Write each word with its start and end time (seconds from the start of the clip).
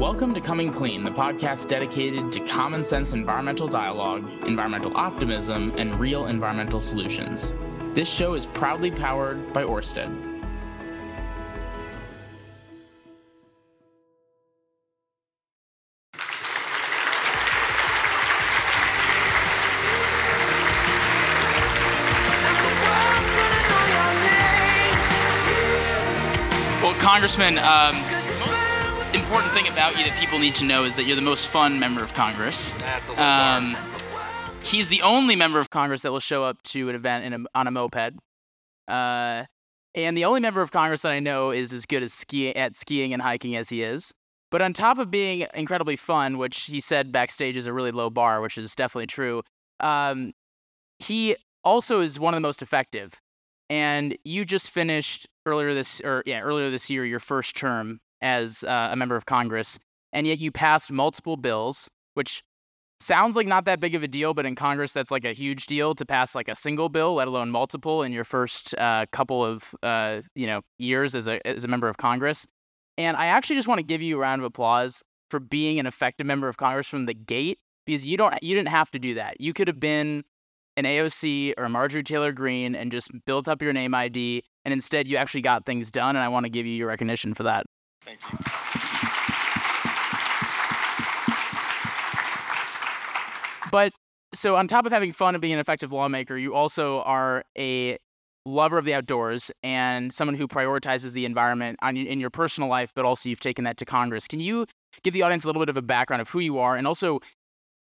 Welcome 0.00 0.32
to 0.32 0.40
Coming 0.40 0.72
Clean, 0.72 1.04
the 1.04 1.10
podcast 1.10 1.68
dedicated 1.68 2.32
to 2.32 2.40
common 2.46 2.82
sense 2.82 3.12
environmental 3.12 3.68
dialogue, 3.68 4.24
environmental 4.46 4.96
optimism, 4.96 5.74
and 5.76 6.00
real 6.00 6.24
environmental 6.24 6.80
solutions. 6.80 7.52
This 7.92 8.08
show 8.08 8.32
is 8.32 8.46
proudly 8.46 8.90
powered 8.90 9.52
by 9.52 9.62
Orsted. 9.62 10.08
Well, 26.82 26.94
Congressman, 26.94 27.58
um, 27.58 28.19
the 29.50 29.56
thing 29.56 29.72
about 29.72 29.98
you 29.98 30.04
that 30.04 30.16
people 30.20 30.38
need 30.38 30.54
to 30.54 30.64
know 30.64 30.84
is 30.84 30.94
that 30.94 31.04
you're 31.04 31.16
the 31.16 31.22
most 31.22 31.48
fun 31.48 31.80
member 31.80 32.04
of 32.04 32.12
Congress. 32.14 32.70
That's 32.78 33.08
a 33.08 33.22
Um, 33.22 33.76
he's 34.62 34.88
the 34.88 35.02
only 35.02 35.34
member 35.34 35.58
of 35.58 35.70
Congress 35.70 36.02
that 36.02 36.12
will 36.12 36.20
show 36.20 36.44
up 36.44 36.62
to 36.64 36.88
an 36.88 36.94
event 36.94 37.24
in 37.24 37.32
a, 37.32 37.58
on 37.58 37.66
a 37.66 37.70
moped. 37.72 38.14
Uh, 38.86 39.44
and 39.94 40.16
the 40.16 40.24
only 40.24 40.40
member 40.40 40.62
of 40.62 40.70
Congress 40.70 41.02
that 41.02 41.10
I 41.10 41.18
know 41.18 41.50
is 41.50 41.72
as 41.72 41.84
good 41.84 42.04
as 42.04 42.12
ski 42.12 42.54
at 42.54 42.76
skiing 42.76 43.12
and 43.12 43.20
hiking 43.20 43.56
as 43.56 43.68
he 43.68 43.82
is. 43.82 44.12
But 44.52 44.62
on 44.62 44.72
top 44.72 44.98
of 44.98 45.10
being 45.10 45.46
incredibly 45.54 45.96
fun, 45.96 46.38
which 46.38 46.62
he 46.62 46.78
said 46.78 47.10
backstage 47.10 47.56
is 47.56 47.66
a 47.66 47.72
really 47.72 47.90
low 47.90 48.08
bar, 48.08 48.40
which 48.40 48.56
is 48.56 48.74
definitely 48.76 49.08
true, 49.08 49.42
um, 49.80 50.32
he 51.00 51.34
also 51.64 52.00
is 52.00 52.20
one 52.20 52.34
of 52.34 52.36
the 52.36 52.46
most 52.46 52.62
effective. 52.62 53.20
And 53.68 54.16
you 54.24 54.44
just 54.44 54.70
finished 54.70 55.26
earlier 55.44 55.74
this, 55.74 56.00
or 56.02 56.22
yeah, 56.24 56.40
earlier 56.40 56.70
this 56.70 56.88
year, 56.88 57.04
your 57.04 57.20
first 57.20 57.56
term 57.56 58.00
as 58.22 58.64
uh, 58.64 58.88
a 58.90 58.96
member 58.96 59.16
of 59.16 59.26
Congress, 59.26 59.78
and 60.12 60.26
yet 60.26 60.38
you 60.38 60.50
passed 60.50 60.90
multiple 60.90 61.36
bills, 61.36 61.90
which 62.14 62.42
sounds 63.00 63.34
like 63.34 63.46
not 63.46 63.64
that 63.64 63.80
big 63.80 63.94
of 63.94 64.02
a 64.02 64.08
deal, 64.08 64.34
but 64.34 64.46
in 64.46 64.54
Congress, 64.54 64.92
that's 64.92 65.10
like 65.10 65.24
a 65.24 65.32
huge 65.32 65.66
deal 65.66 65.94
to 65.94 66.06
pass 66.06 66.34
like 66.34 66.48
a 66.48 66.54
single 66.54 66.88
bill, 66.88 67.14
let 67.14 67.26
alone 67.26 67.50
multiple, 67.50 68.02
in 68.02 68.12
your 68.12 68.24
first 68.24 68.74
uh, 68.78 69.06
couple 69.10 69.44
of 69.44 69.74
uh, 69.82 70.20
you 70.34 70.46
know 70.46 70.60
years 70.78 71.14
as 71.14 71.26
a 71.26 71.44
as 71.46 71.64
a 71.64 71.68
member 71.68 71.88
of 71.88 71.96
Congress. 71.96 72.46
And 72.98 73.16
I 73.16 73.26
actually 73.26 73.56
just 73.56 73.68
want 73.68 73.78
to 73.78 73.84
give 73.84 74.02
you 74.02 74.16
a 74.16 74.20
round 74.20 74.42
of 74.42 74.44
applause 74.44 75.02
for 75.30 75.40
being 75.40 75.78
an 75.78 75.86
effective 75.86 76.26
member 76.26 76.48
of 76.48 76.58
Congress 76.58 76.86
from 76.86 77.06
the 77.06 77.14
gate, 77.14 77.58
because 77.86 78.06
you 78.06 78.16
don't 78.16 78.40
you 78.42 78.54
didn't 78.54 78.68
have 78.68 78.90
to 78.92 78.98
do 78.98 79.14
that. 79.14 79.40
You 79.40 79.52
could 79.52 79.68
have 79.68 79.80
been 79.80 80.22
an 80.76 80.84
AOC 80.84 81.54
or 81.58 81.64
a 81.64 81.68
Marjorie 81.68 82.02
Taylor 82.02 82.32
Greene 82.32 82.74
and 82.74 82.92
just 82.92 83.10
built 83.24 83.48
up 83.48 83.62
your 83.62 83.72
name 83.72 83.94
ID, 83.94 84.42
and 84.64 84.72
instead 84.72 85.08
you 85.08 85.16
actually 85.16 85.42
got 85.42 85.66
things 85.66 85.90
done. 85.90 86.16
And 86.16 86.22
I 86.22 86.28
want 86.28 86.44
to 86.44 86.50
give 86.50 86.66
you 86.66 86.74
your 86.74 86.88
recognition 86.88 87.34
for 87.34 87.44
that. 87.44 87.66
Thank 88.04 88.20
you. 88.32 88.38
But 93.70 93.92
so 94.34 94.56
on 94.56 94.66
top 94.68 94.86
of 94.86 94.92
having 94.92 95.12
fun 95.12 95.34
and 95.34 95.42
being 95.42 95.54
an 95.54 95.60
effective 95.60 95.92
lawmaker, 95.92 96.36
you 96.36 96.54
also 96.54 97.02
are 97.02 97.44
a 97.56 97.98
lover 98.46 98.78
of 98.78 98.84
the 98.84 98.94
outdoors 98.94 99.50
and 99.62 100.12
someone 100.12 100.34
who 100.34 100.48
prioritizes 100.48 101.12
the 101.12 101.24
environment 101.24 101.78
on, 101.82 101.96
in 101.96 102.20
your 102.20 102.30
personal 102.30 102.68
life, 102.68 102.90
but 102.94 103.04
also 103.04 103.28
you've 103.28 103.40
taken 103.40 103.64
that 103.64 103.76
to 103.76 103.84
Congress. 103.84 104.26
Can 104.26 104.40
you 104.40 104.66
give 105.02 105.14
the 105.14 105.22
audience 105.22 105.44
a 105.44 105.46
little 105.46 105.60
bit 105.60 105.68
of 105.68 105.76
a 105.76 105.82
background 105.82 106.22
of 106.22 106.28
who 106.30 106.40
you 106.40 106.58
are 106.58 106.74
and 106.74 106.86
also 106.86 107.20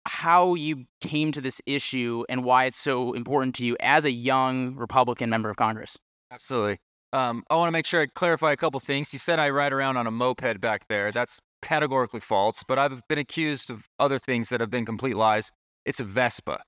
how 0.05 0.55
you 0.55 0.85
came 1.01 1.31
to 1.31 1.41
this 1.41 1.61
issue 1.65 2.23
and 2.29 2.43
why 2.43 2.65
it's 2.65 2.77
so 2.77 3.13
important 3.13 3.55
to 3.55 3.65
you 3.65 3.77
as 3.79 4.05
a 4.05 4.11
young 4.11 4.75
Republican 4.75 5.29
member 5.29 5.49
of 5.49 5.57
Congress? 5.57 5.97
Absolutely. 6.31 6.79
Um, 7.13 7.43
I 7.49 7.55
want 7.55 7.67
to 7.67 7.71
make 7.71 7.85
sure 7.85 8.01
I 8.01 8.07
clarify 8.07 8.51
a 8.51 8.57
couple 8.57 8.79
things. 8.79 9.13
You 9.13 9.19
said 9.19 9.39
I 9.39 9.49
ride 9.49 9.73
around 9.73 9.97
on 9.97 10.07
a 10.07 10.11
moped 10.11 10.59
back 10.59 10.87
there. 10.89 11.11
That's 11.11 11.39
categorically 11.61 12.19
false, 12.19 12.63
but 12.67 12.77
I've 12.77 13.01
been 13.07 13.17
accused 13.17 13.69
of 13.69 13.87
other 13.99 14.19
things 14.19 14.49
that 14.49 14.59
have 14.59 14.69
been 14.69 14.85
complete 14.85 15.15
lies. 15.15 15.51
It's 15.85 15.99
a 15.99 16.03
Vespa. 16.03 16.61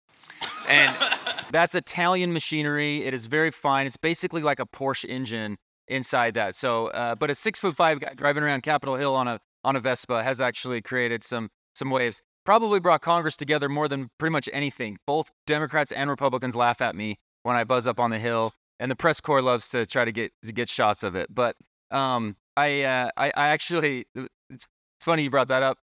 And 0.68 0.96
that's 1.52 1.76
Italian 1.76 2.34
machinery. 2.34 3.06
It 3.06 3.14
is 3.14 3.26
very 3.26 3.52
fine. 3.52 3.86
It's 3.86 3.98
basically 3.98 4.42
like 4.42 4.60
a 4.60 4.66
Porsche 4.66 5.06
engine 5.10 5.58
inside 5.88 6.36
that. 6.36 6.56
So, 6.56 6.88
uh, 6.88 7.16
but 7.16 7.30
a 7.30 7.36
six 7.36 7.60
foot 7.60 7.76
five 7.76 8.00
guy 8.00 8.14
driving 8.16 8.44
around 8.44 8.64
Capitol 8.64 8.96
Hill 8.96 9.16
on 9.16 9.28
a 9.28 9.40
on 9.64 9.76
a 9.76 9.80
Vespa 9.80 10.24
has 10.24 10.40
actually 10.40 10.82
created 10.82 11.24
some 11.24 11.50
some 11.76 11.90
waves. 11.90 12.22
Probably 12.46 12.80
brought 12.80 13.02
Congress 13.02 13.36
together 13.36 13.68
more 13.70 13.88
than 13.88 14.10
pretty 14.18 14.32
much 14.32 14.50
anything. 14.54 14.98
Both 15.06 15.30
Democrats 15.46 15.92
and 15.92 16.10
Republicans 16.10 16.56
laugh 16.56 16.82
at 16.82 16.96
me 16.96 17.18
when 17.44 17.56
I 17.56 17.64
buzz 17.64 17.86
up 17.86 18.00
on 18.00 18.10
the 18.10 18.20
Hill, 18.20 18.54
and 18.80 18.90
the 18.90 18.96
press 18.96 19.20
corps 19.20 19.42
loves 19.42 19.70
to 19.70 19.86
try 19.86 20.06
to 20.06 20.12
get 20.12 20.32
to 20.44 20.52
get 20.52 20.70
shots 20.70 21.04
of 21.04 21.16
it. 21.16 21.34
But 21.34 21.56
um, 21.92 22.36
I, 22.58 22.84
uh, 22.84 23.10
I 23.18 23.28
I 23.36 23.48
actually 23.50 24.06
it's, 24.16 24.30
it's 24.50 25.06
funny 25.06 25.24
you 25.24 25.30
brought 25.30 25.48
that 25.50 25.64
up. 25.64 25.78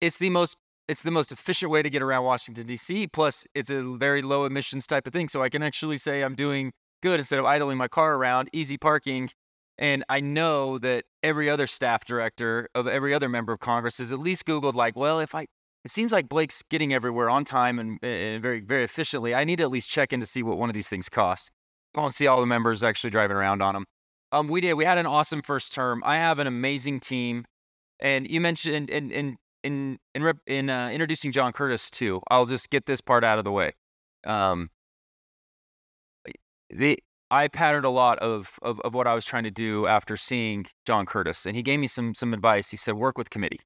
It's 0.00 0.18
the 0.18 0.30
most 0.30 0.56
it's 0.88 1.02
the 1.02 1.10
most 1.10 1.32
efficient 1.32 1.70
way 1.70 1.82
to 1.82 1.90
get 1.90 2.02
around 2.02 2.24
Washington 2.24 2.66
D.C. 2.66 3.08
Plus, 3.08 3.46
it's 3.54 3.70
a 3.70 3.82
very 3.96 4.22
low 4.22 4.44
emissions 4.44 4.86
type 4.86 5.06
of 5.06 5.12
thing, 5.12 5.28
so 5.28 5.42
I 5.42 5.48
can 5.48 5.62
actually 5.62 5.98
say 5.98 6.22
I'm 6.22 6.34
doing 6.34 6.72
good 7.02 7.20
instead 7.20 7.38
of 7.38 7.44
idling 7.44 7.78
my 7.78 7.88
car 7.88 8.14
around, 8.14 8.48
easy 8.52 8.78
parking. 8.78 9.30
And 9.78 10.04
I 10.08 10.20
know 10.20 10.78
that 10.78 11.04
every 11.22 11.48
other 11.48 11.68
staff 11.68 12.04
director 12.04 12.68
of 12.74 12.88
every 12.88 13.14
other 13.14 13.28
member 13.28 13.52
of 13.52 13.60
Congress 13.60 13.98
has 13.98 14.10
at 14.10 14.18
least 14.18 14.44
Googled, 14.44 14.74
like, 14.74 14.96
well, 14.96 15.20
if 15.20 15.36
I, 15.36 15.42
it 15.84 15.90
seems 15.92 16.10
like 16.10 16.28
Blake's 16.28 16.64
getting 16.68 16.92
everywhere 16.92 17.30
on 17.30 17.44
time 17.44 17.78
and, 17.78 18.02
and 18.02 18.42
very, 18.42 18.60
very 18.60 18.82
efficiently. 18.82 19.36
I 19.36 19.44
need 19.44 19.56
to 19.56 19.62
at 19.62 19.70
least 19.70 19.88
check 19.88 20.12
in 20.12 20.18
to 20.18 20.26
see 20.26 20.42
what 20.42 20.58
one 20.58 20.68
of 20.68 20.74
these 20.74 20.88
things 20.88 21.08
costs. 21.08 21.50
Won't 21.94 22.14
see 22.14 22.26
all 22.26 22.40
the 22.40 22.46
members 22.46 22.82
actually 22.82 23.10
driving 23.10 23.36
around 23.36 23.62
on 23.62 23.74
them. 23.74 23.84
Um, 24.30 24.48
we 24.48 24.60
did. 24.60 24.74
We 24.74 24.84
had 24.84 24.98
an 24.98 25.06
awesome 25.06 25.42
first 25.42 25.72
term. 25.72 26.02
I 26.04 26.18
have 26.18 26.38
an 26.38 26.46
amazing 26.46 27.00
team, 27.00 27.44
and 27.98 28.30
you 28.30 28.40
mentioned 28.40 28.90
in 28.90 29.10
in 29.10 29.36
in 29.64 29.98
in, 30.14 30.34
in 30.46 30.70
uh, 30.70 30.90
introducing 30.90 31.32
John 31.32 31.52
Curtis 31.52 31.90
too. 31.90 32.20
I'll 32.30 32.46
just 32.46 32.70
get 32.70 32.86
this 32.86 33.00
part 33.00 33.24
out 33.24 33.38
of 33.38 33.44
the 33.44 33.52
way. 33.52 33.72
Um, 34.26 34.68
the 36.70 36.98
I 37.30 37.48
patterned 37.48 37.84
a 37.84 37.90
lot 37.90 38.18
of, 38.18 38.58
of 38.62 38.80
of 38.80 38.94
what 38.94 39.06
I 39.06 39.14
was 39.14 39.24
trying 39.24 39.44
to 39.44 39.50
do 39.50 39.86
after 39.86 40.16
seeing 40.16 40.66
John 40.86 41.06
Curtis, 41.06 41.46
and 41.46 41.56
he 41.56 41.62
gave 41.62 41.80
me 41.80 41.86
some 41.86 42.14
some 42.14 42.34
advice. 42.34 42.70
He 42.70 42.76
said, 42.76 42.94
"Work 42.94 43.18
with 43.18 43.30
committee, 43.30 43.60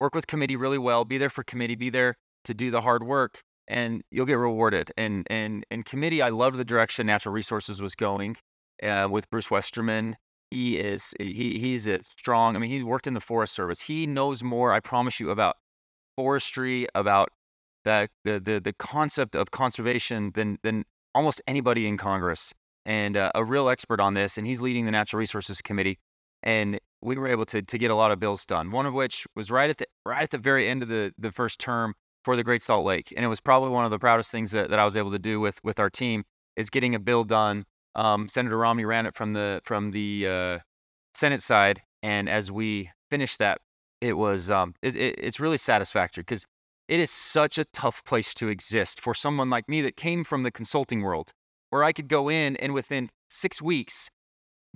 work 0.00 0.14
with 0.14 0.26
committee 0.26 0.56
really 0.56 0.78
well. 0.78 1.04
Be 1.04 1.18
there 1.18 1.30
for 1.30 1.44
committee. 1.44 1.74
Be 1.74 1.90
there 1.90 2.16
to 2.44 2.54
do 2.54 2.70
the 2.70 2.80
hard 2.80 3.02
work, 3.02 3.42
and 3.68 4.02
you'll 4.10 4.26
get 4.26 4.38
rewarded." 4.38 4.92
And 4.96 5.26
and 5.30 5.64
and 5.70 5.84
committee, 5.84 6.22
I 6.22 6.30
loved 6.30 6.56
the 6.56 6.64
direction 6.64 7.06
Natural 7.06 7.32
Resources 7.32 7.80
was 7.80 7.94
going 7.94 8.36
uh, 8.82 9.08
with 9.10 9.30
Bruce 9.30 9.50
Westerman. 9.50 10.16
He 10.50 10.78
is 10.78 11.14
he 11.18 11.58
he's 11.58 11.86
a 11.86 12.02
strong. 12.02 12.56
I 12.56 12.58
mean, 12.58 12.70
he 12.70 12.82
worked 12.82 13.06
in 13.06 13.14
the 13.14 13.20
Forest 13.20 13.54
Service. 13.54 13.80
He 13.80 14.06
knows 14.06 14.42
more. 14.42 14.72
I 14.72 14.80
promise 14.80 15.20
you 15.20 15.30
about 15.30 15.56
forestry, 16.16 16.86
about 16.94 17.30
the 17.84 18.08
the 18.24 18.40
the, 18.40 18.60
the 18.60 18.72
concept 18.72 19.36
of 19.36 19.50
conservation 19.50 20.32
than 20.34 20.58
than 20.62 20.84
almost 21.14 21.42
anybody 21.46 21.86
in 21.86 21.96
Congress 21.96 22.52
and 22.86 23.16
uh, 23.16 23.30
a 23.34 23.44
real 23.44 23.68
expert 23.68 24.00
on 24.00 24.14
this. 24.14 24.38
And 24.38 24.46
he's 24.46 24.60
leading 24.60 24.86
the 24.86 24.90
Natural 24.90 25.18
Resources 25.18 25.60
Committee. 25.60 25.98
And 26.42 26.80
we 27.02 27.16
were 27.16 27.28
able 27.28 27.44
to 27.46 27.62
to 27.62 27.78
get 27.78 27.90
a 27.90 27.94
lot 27.94 28.10
of 28.10 28.18
bills 28.18 28.46
done. 28.46 28.70
One 28.70 28.86
of 28.86 28.94
which 28.94 29.26
was 29.36 29.50
right 29.50 29.70
at 29.70 29.78
the 29.78 29.86
right 30.06 30.22
at 30.22 30.30
the 30.30 30.38
very 30.38 30.68
end 30.68 30.82
of 30.82 30.88
the 30.88 31.12
the 31.18 31.30
first 31.30 31.60
term 31.60 31.94
for 32.28 32.36
the 32.36 32.44
Great 32.44 32.62
Salt 32.62 32.84
Lake, 32.84 33.10
and 33.16 33.24
it 33.24 33.28
was 33.28 33.40
probably 33.40 33.70
one 33.70 33.86
of 33.86 33.90
the 33.90 33.98
proudest 33.98 34.30
things 34.30 34.50
that, 34.50 34.68
that 34.68 34.78
I 34.78 34.84
was 34.84 34.96
able 34.96 35.10
to 35.12 35.18
do 35.18 35.40
with 35.40 35.64
with 35.64 35.80
our 35.80 35.88
team 35.88 36.24
is 36.56 36.68
getting 36.68 36.94
a 36.94 36.98
bill 36.98 37.24
done. 37.24 37.64
Um, 37.94 38.28
Senator 38.28 38.58
Romney 38.58 38.84
ran 38.84 39.06
it 39.06 39.14
from 39.14 39.32
the 39.32 39.62
from 39.64 39.92
the 39.92 40.26
uh, 40.28 40.58
Senate 41.14 41.40
side, 41.40 41.80
and 42.02 42.28
as 42.28 42.52
we 42.52 42.90
finished 43.10 43.38
that, 43.38 43.62
it 44.02 44.12
was 44.18 44.50
um, 44.50 44.74
it, 44.82 44.94
it, 44.94 45.14
it's 45.16 45.40
really 45.40 45.56
satisfactory 45.56 46.20
because 46.20 46.44
it 46.86 47.00
is 47.00 47.10
such 47.10 47.56
a 47.56 47.64
tough 47.64 48.04
place 48.04 48.34
to 48.34 48.48
exist 48.48 49.00
for 49.00 49.14
someone 49.14 49.48
like 49.48 49.66
me 49.66 49.80
that 49.80 49.96
came 49.96 50.22
from 50.22 50.42
the 50.42 50.50
consulting 50.50 51.00
world 51.00 51.32
where 51.70 51.82
I 51.82 51.92
could 51.92 52.08
go 52.08 52.28
in 52.28 52.56
and 52.56 52.74
within 52.74 53.08
six 53.30 53.62
weeks, 53.62 54.10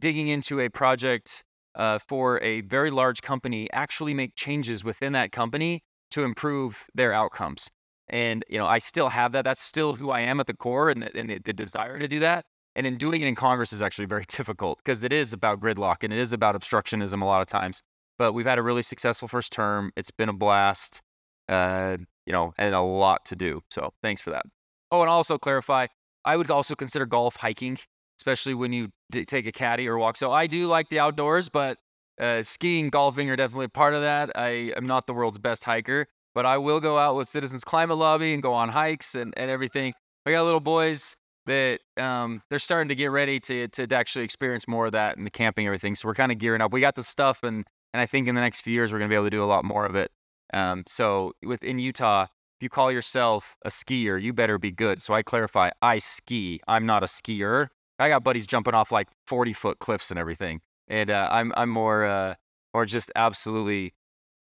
digging 0.01 0.29
into 0.29 0.59
a 0.59 0.71
project 0.71 1.45
uh, 1.75 1.99
for 1.99 2.41
a 2.41 2.63
very 2.63 2.91
large 2.91 3.21
company, 3.21 3.69
actually 3.75 4.15
make 4.15 4.37
changes 4.37 4.83
within 4.83 5.13
that 5.13 5.33
company 5.33 5.83
to 6.13 6.25
improve 6.25 6.87
their 6.95 7.13
outcomes. 7.13 7.69
And 8.09 8.45
you 8.49 8.59
know, 8.59 8.67
I 8.67 8.79
still 8.79 9.09
have 9.09 9.33
that. 9.33 9.45
That's 9.45 9.63
still 9.63 9.95
who 9.95 10.11
I 10.11 10.21
am 10.21 10.41
at 10.41 10.47
the 10.47 10.55
core, 10.55 10.91
and 10.91 11.03
the, 11.03 11.17
and 11.17 11.31
the, 11.31 11.39
the 11.39 11.53
desire 11.53 11.99
to 11.99 12.09
do 12.09 12.21
that. 12.21 12.45
And 12.75 12.87
in 12.87 12.97
doing 12.97 13.21
it 13.21 13.29
in 13.29 13.35
Congress 13.35 13.73
is 13.73 13.83
actually 13.83 14.07
very 14.07 14.25
difficult 14.29 14.79
because 14.79 15.03
it 15.03 15.13
is 15.13 15.33
about 15.33 15.61
gridlock 15.61 15.97
and 16.03 16.13
it 16.13 16.19
is 16.19 16.33
about 16.33 16.55
obstructionism 16.55 17.23
a 17.23 17.25
lot 17.25 17.41
of 17.41 17.47
times. 17.47 17.83
But 18.19 18.33
we've 18.33 18.47
had 18.47 18.59
a 18.59 18.63
really 18.63 18.83
successful 18.83 19.29
first 19.29 19.53
term. 19.53 19.91
It's 19.97 20.11
been 20.11 20.29
a 20.29 20.35
blast, 20.35 21.01
uh, 21.49 21.97
you 22.27 22.33
know, 22.33 22.53
and 22.59 22.75
a 22.75 22.81
lot 22.81 23.25
to 23.27 23.37
do. 23.37 23.63
So 23.71 23.93
thanks 24.03 24.21
for 24.21 24.31
that. 24.31 24.45
Oh, 24.91 25.01
and 25.01 25.11
also 25.11 25.39
clarify, 25.39 25.87
I 26.25 26.37
would 26.37 26.51
also 26.51 26.75
consider 26.75 27.07
golf 27.07 27.37
hiking, 27.37 27.79
especially 28.19 28.55
when 28.55 28.73
you 28.73 28.91
d- 29.11 29.25
take 29.25 29.47
a 29.47 29.53
caddy 29.53 29.89
or 29.89 29.99
walk. 29.99 30.17
So 30.17 30.31
I 30.31 30.47
do 30.47 30.67
like 30.67 30.89
the 30.91 30.99
outdoors, 30.99 31.49
but 31.49 31.79
uh, 32.23 32.43
skiing, 32.43 32.89
golfing 32.89 33.29
are 33.31 33.37
definitely 33.37 33.69
part 33.69 33.95
of 33.95 34.03
that. 34.03 34.31
I 34.37 34.73
am 34.77 34.87
not 34.87 35.07
the 35.07 35.13
world's 35.13 35.39
best 35.39 35.65
hiker, 35.65 36.07
but 36.35 36.47
I 36.47 36.57
will 36.57 36.81
go 36.81 36.99
out 36.99 37.17
with 37.17 37.29
Citizens 37.29 37.65
Climate 37.65 37.99
Lobby 37.99 38.33
and 38.33 38.43
go 38.43 38.53
on 38.55 38.69
hikes 38.69 39.15
and, 39.15 39.35
and 39.37 39.51
everything. 39.51 39.93
I 40.25 40.31
got 40.31 40.45
little 40.45 40.61
boys 40.61 41.17
that 41.47 41.81
um, 41.97 42.41
they're 42.49 42.61
starting 42.61 42.89
to 42.89 42.95
get 42.95 43.07
ready 43.07 43.41
to, 43.41 43.67
to 43.69 43.95
actually 43.95 44.25
experience 44.25 44.69
more 44.69 44.87
of 44.87 44.93
that 44.93 45.17
and 45.17 45.27
the 45.27 45.31
camping 45.31 45.67
and 45.67 45.71
everything. 45.71 45.97
So 45.97 46.07
we're 46.07 46.15
kind 46.15 46.31
of 46.31 46.39
gearing 46.39 46.61
up. 46.61 46.73
We 46.73 46.81
got 46.81 46.95
the 46.95 47.03
stuff 47.03 47.43
and 47.43 47.65
and 47.95 48.01
I 48.01 48.07
think 48.07 48.27
in 48.27 48.35
the 48.35 48.41
next 48.41 48.63
few 48.63 48.73
years 48.73 48.93
we're 48.93 48.99
going 48.99 49.11
to 49.11 49.13
be 49.13 49.17
able 49.17 49.27
to 49.27 49.31
do 49.31 49.45
a 49.45 49.47
lot 49.47 49.65
more 49.65 49.85
of 49.85 49.95
it. 49.95 50.11
Um, 50.55 50.85
so 50.87 51.33
within 51.43 51.79
Utah, 51.79 52.23
if 52.23 52.63
you 52.63 52.69
call 52.69 52.91
yourself 52.91 53.57
a 53.65 53.69
skier, 53.69 54.21
you 54.23 54.33
better 54.33 54.59
be 54.59 54.71
good. 54.71 55.03
So 55.03 55.15
I 55.15 55.23
clarify, 55.23 55.71
I 55.83 55.99
ski. 55.99 56.61
I'm 56.69 56.87
not 56.87 57.03
a 57.03 57.07
skier. 57.07 57.69
I 57.99 58.09
got 58.09 58.25
buddies 58.25 58.47
jumping 58.47 58.75
off 58.75 58.93
like 58.93 59.09
40 59.27 59.53
foot 59.53 59.79
cliffs 59.79 60.11
and 60.11 60.19
everything, 60.19 60.61
and 60.93 61.11
uh, 61.11 61.29
I'm 61.33 61.53
I'm 61.57 61.71
more 61.71 62.05
uh, 62.05 62.35
or 62.75 62.85
just 62.87 63.11
absolutely, 63.17 63.95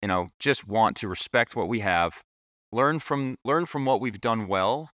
you 0.01 0.07
know, 0.07 0.29
just 0.39 0.67
want 0.67 0.95
to 0.97 1.07
respect 1.07 1.55
what 1.55 1.67
we 1.67 1.79
have, 1.81 2.21
learn 2.71 2.99
from 2.99 3.37
learn 3.43 3.65
from 3.65 3.83
what 3.83 3.99
we've 3.99 4.21
done 4.21 4.47
well, 4.47 4.91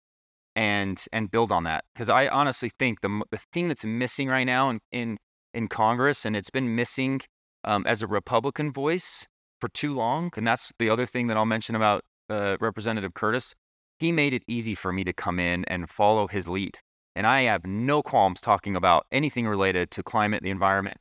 and 0.57 1.03
and 1.13 1.31
build 1.31 1.53
on 1.53 1.63
that. 1.65 1.85
Because 1.95 2.11
I 2.11 2.27
honestly 2.29 2.71
think 2.79 3.01
the 3.01 3.23
the 3.31 3.39
thing 3.53 3.69
that's 3.69 3.85
missing 3.85 4.29
right 4.29 4.45
now 4.45 4.69
in 4.71 4.81
in, 4.91 5.19
in 5.55 5.69
Congress, 5.69 6.27
and 6.27 6.37
it's 6.37 6.51
been 6.51 6.75
missing 6.75 7.21
um, 7.65 7.87
as 7.87 8.03
a 8.03 8.09
Republican 8.09 8.73
voice 8.73 9.25
for 9.61 9.69
too 9.69 9.95
long, 9.95 10.31
and 10.37 10.47
that's 10.47 10.73
the 10.81 10.91
other 10.91 11.07
thing 11.07 11.29
that 11.29 11.37
I'll 11.37 11.47
mention 11.47 11.77
about 11.77 12.03
uh, 12.29 12.57
Representative 12.61 13.15
Curtis. 13.15 13.55
He 14.01 14.13
made 14.13 14.35
it 14.35 14.43
easy 14.49 14.75
for 14.75 14.93
me 14.93 15.05
to 15.05 15.13
come 15.13 15.39
in 15.39 15.65
and 15.67 15.89
follow 15.89 16.27
his 16.27 16.49
lead. 16.49 16.77
And 17.15 17.27
I 17.27 17.43
have 17.43 17.65
no 17.65 18.03
qualms 18.03 18.43
talking 18.43 18.77
about 18.77 19.07
anything 19.11 19.47
related 19.47 19.91
to 19.93 20.03
climate, 20.03 20.43
the 20.43 20.51
environment. 20.51 20.99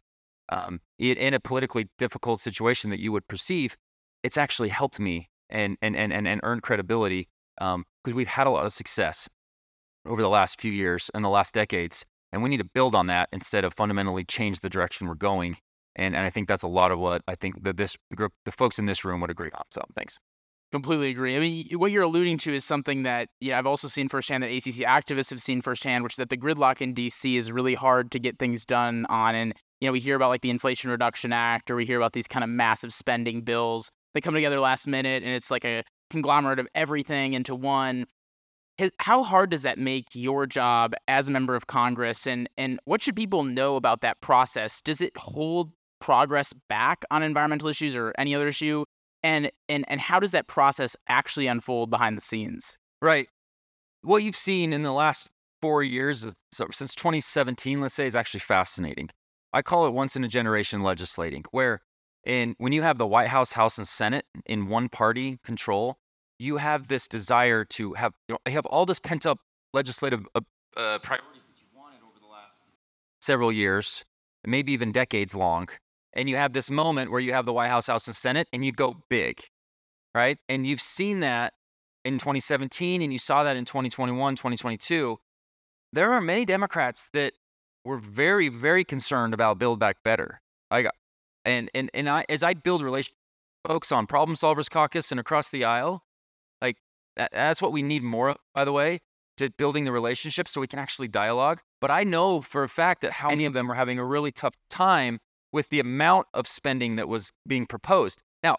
Um, 0.50 0.80
in 1.00 1.34
a 1.34 1.40
politically 1.40 1.90
difficult 1.98 2.40
situation 2.40 2.92
that 2.92 3.00
you 3.00 3.12
would 3.12 3.28
perceive, 3.28 3.76
it's 4.24 4.38
actually 4.38 4.70
helped 4.70 5.00
me 5.00 5.30
and 5.50 5.78
and 5.82 5.96
and 5.96 6.14
and, 6.14 6.28
and 6.28 6.40
earn 6.44 6.60
credibility 6.60 7.28
because 7.58 7.76
um, 7.76 7.86
we've 8.14 8.28
had 8.28 8.48
a 8.48 8.50
lot 8.50 8.66
of 8.66 8.74
success 8.74 9.30
over 10.06 10.22
the 10.22 10.30
last 10.30 10.62
few 10.62 10.72
years 10.72 11.10
and 11.14 11.24
the 11.24 11.30
last 11.30 11.54
decades, 11.54 12.06
and 12.32 12.44
we 12.44 12.50
need 12.50 12.58
to 12.58 12.66
build 12.66 12.96
on 12.96 13.08
that 13.08 13.30
instead 13.32 13.64
of 13.64 13.74
fundamentally 13.74 14.24
change 14.24 14.60
the 14.60 14.70
direction 14.70 15.08
we're 15.08 15.16
going. 15.16 15.58
And 15.96 16.16
and 16.16 16.26
I 16.26 16.30
think 16.30 16.48
that's 16.48 16.64
a 16.64 16.68
lot 16.68 16.92
of 16.92 17.00
what 17.00 17.22
I 17.28 17.36
think 17.36 17.64
that 17.64 17.78
this 17.78 17.98
group, 18.16 18.34
the 18.44 18.52
folks 18.52 18.78
in 18.78 18.86
this 18.86 19.06
room, 19.06 19.22
would 19.22 19.30
agree 19.30 19.52
on. 19.54 19.64
So 19.72 19.82
thanks. 19.96 20.20
Completely 20.72 21.10
agree. 21.10 21.38
I 21.38 21.40
mean, 21.40 21.68
what 21.76 21.92
you're 21.92 22.04
alluding 22.04 22.38
to 22.40 22.54
is 22.54 22.66
something 22.66 23.04
that 23.04 23.30
yeah, 23.40 23.58
I've 23.58 23.68
also 23.68 23.88
seen 23.88 24.10
firsthand 24.10 24.44
that 24.44 24.52
ACC 24.52 24.86
activists 24.86 25.30
have 25.30 25.42
seen 25.42 25.62
firsthand, 25.62 26.04
which 26.04 26.14
is 26.14 26.18
that 26.18 26.30
the 26.30 26.38
gridlock 26.38 26.82
in 26.82 26.94
DC 26.94 27.36
is 27.36 27.52
really 27.52 27.76
hard 27.76 28.12
to 28.12 28.20
get 28.20 28.40
things 28.40 28.66
done 28.66 29.06
on. 29.08 29.36
And 29.36 29.54
you 29.86 29.90
know, 29.90 29.94
we 29.94 30.00
hear 30.00 30.16
about 30.16 30.30
like 30.30 30.42
the 30.42 30.50
Inflation 30.50 30.90
Reduction 30.90 31.32
Act, 31.32 31.70
or 31.70 31.76
we 31.76 31.86
hear 31.86 31.98
about 31.98 32.14
these 32.14 32.28
kind 32.28 32.44
of 32.44 32.50
massive 32.50 32.92
spending 32.92 33.42
bills 33.42 33.92
that 34.16 34.22
come 34.22 34.34
together 34.34 34.60
last 34.60 34.88
minute, 34.88 35.22
and 35.22 35.32
it's 35.32 35.52
like 35.52 35.64
a 35.64 35.84
conglomerate 36.10 36.58
of 36.58 36.68
everything 36.74 37.34
into 37.34 37.54
one. 37.54 38.08
How 38.98 39.24
hard 39.24 39.52
does 39.52 39.62
that 39.62 39.78
make 39.78 40.08
your 40.16 40.48
job 40.48 40.96
as 41.08 41.28
a 41.28 41.32
member 41.32 41.56
of 41.56 41.68
Congress, 41.68 42.26
and 42.26 42.50
and 42.58 42.80
what 42.86 43.04
should 43.04 43.16
people 43.16 43.44
know 43.44 43.76
about 43.76 44.02
that 44.02 44.22
process? 44.22 44.82
Does 44.82 45.02
it 45.02 45.16
hold 45.18 45.72
progress 46.02 46.52
back 46.68 47.06
on 47.12 47.22
environmental 47.22 47.70
issues 47.70 47.96
or 47.96 48.12
any 48.18 48.34
other 48.34 48.48
issue? 48.48 48.86
and 49.26 49.52
and 49.68 49.84
and 49.88 50.00
how 50.00 50.20
does 50.20 50.32
that 50.32 50.48
process 50.48 50.96
actually 51.08 51.48
unfold 51.48 51.90
behind 51.90 52.16
the 52.16 52.22
scenes? 52.22 52.78
Right. 53.02 53.28
What 54.04 54.24
you've 54.24 54.36
seen 54.36 54.72
in 54.72 54.84
the 54.84 54.94
last 54.94 55.30
four 55.62 55.84
years, 55.84 56.28
since 56.52 56.94
2017, 56.94 57.82
let's 57.82 57.96
say, 57.96 58.06
is 58.06 58.16
actually 58.16 58.42
fascinating. 58.42 59.10
I 59.56 59.62
call 59.62 59.88
it 59.88 59.94
once 59.94 60.18
in 60.18 60.24
a 60.26 60.28
generation 60.28 60.84
legislating, 60.84 61.46
where 61.52 61.82
in 62.26 62.56
when 62.58 62.74
you 62.74 62.82
have 62.82 62.98
the 62.98 63.08
White 63.08 63.30
House, 63.30 63.54
House, 63.54 63.78
and 63.78 63.88
Senate 63.88 64.26
in 64.46 64.68
one 64.68 64.90
party 64.90 65.40
control, 65.46 65.98
you 66.38 66.58
have 66.58 66.90
this 66.90 67.08
desire 67.08 67.64
to 67.64 67.94
have 67.94 68.12
you 68.28 68.36
know, 68.36 68.52
have 68.52 68.66
all 68.66 68.86
this 68.86 69.00
pent 69.00 69.26
up 69.26 69.40
legislative 69.74 70.26
uh, 70.36 70.42
uh, 70.76 71.00
priorities 71.00 71.42
that 71.48 71.58
you 71.62 71.68
wanted 71.74 72.02
over 72.04 72.20
the 72.20 72.28
last 72.28 72.60
several 73.22 73.50
years, 73.50 74.04
maybe 74.46 74.74
even 74.74 74.92
decades 74.92 75.34
long, 75.34 75.70
and 76.12 76.30
you 76.30 76.36
have 76.36 76.52
this 76.52 76.70
moment 76.70 77.10
where 77.10 77.22
you 77.22 77.32
have 77.32 77.46
the 77.46 77.54
White 77.54 77.70
House, 77.70 77.88
House, 77.88 78.08
and 78.08 78.16
Senate, 78.16 78.50
and 78.52 78.66
you 78.66 78.74
go 78.74 79.06
big, 79.10 79.40
right? 80.14 80.38
And 80.50 80.68
you've 80.68 80.82
seen 80.82 81.22
that 81.22 81.54
in 82.04 82.20
2017, 82.20 83.02
and 83.02 83.14
you 83.14 83.20
saw 83.20 83.44
that 83.44 83.56
in 83.56 83.64
2021, 83.64 84.36
2022. 84.36 85.18
There 85.94 86.12
are 86.12 86.20
many 86.20 86.44
Democrats 86.44 87.08
that 87.14 87.32
were 87.86 87.98
very, 87.98 88.50
very 88.50 88.84
concerned 88.84 89.34
about 89.34 89.60
Build 89.60 89.80
Back 89.80 89.98
Better. 90.04 90.42
I 90.72 90.82
got, 90.82 90.96
and 91.46 91.70
and 91.74 91.90
and 91.94 92.10
I 92.10 92.26
as 92.28 92.44
I 92.44 92.54
build 92.56 92.82
relationships, 92.82 93.18
folks 93.66 93.92
on 93.92 94.08
Problem 94.08 94.36
Solvers 94.36 94.70
Caucus 94.70 95.12
and 95.12 95.20
across 95.20 95.52
the 95.52 95.64
aisle, 95.64 96.04
like 96.62 96.78
that, 97.16 97.32
that's 97.32 97.62
what 97.62 97.72
we 97.72 97.84
need 97.84 98.04
more 98.04 98.30
of, 98.30 98.38
by 98.54 98.66
the 98.66 98.72
way, 98.72 99.00
to 99.38 99.50
building 99.52 99.86
the 99.86 99.92
relationship 99.92 100.48
so 100.48 100.60
we 100.60 100.68
can 100.68 100.80
actually 100.80 101.08
dialogue. 101.08 101.62
But 101.80 101.92
I 101.92 102.04
know 102.04 102.42
for 102.42 102.64
a 102.64 102.70
fact 102.70 103.02
that 103.02 103.14
how 103.14 103.30
many 103.30 103.46
of 103.46 103.54
them 103.54 103.72
are 103.72 103.76
having 103.76 104.00
a 104.00 104.04
really 104.04 104.32
tough 104.32 104.56
time 104.70 105.20
with 105.52 105.70
the 105.70 105.80
amount 105.80 106.28
of 106.34 106.48
spending 106.48 106.96
that 106.98 107.08
was 107.08 107.32
being 107.48 107.66
proposed. 107.66 108.22
Now, 108.44 108.58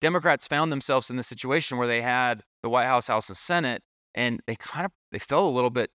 Democrats 0.00 0.46
found 0.46 0.70
themselves 0.70 1.10
in 1.10 1.16
the 1.16 1.22
situation 1.22 1.78
where 1.78 1.88
they 1.88 2.02
had 2.02 2.42
the 2.62 2.68
White 2.68 2.86
House, 2.86 3.06
House, 3.06 3.28
and 3.28 3.36
Senate, 3.36 3.82
and 4.14 4.40
they 4.46 4.56
kind 4.56 4.84
of 4.84 4.92
they 5.10 5.18
felt 5.18 5.50
a 5.50 5.54
little 5.54 5.70
bit 5.70 5.90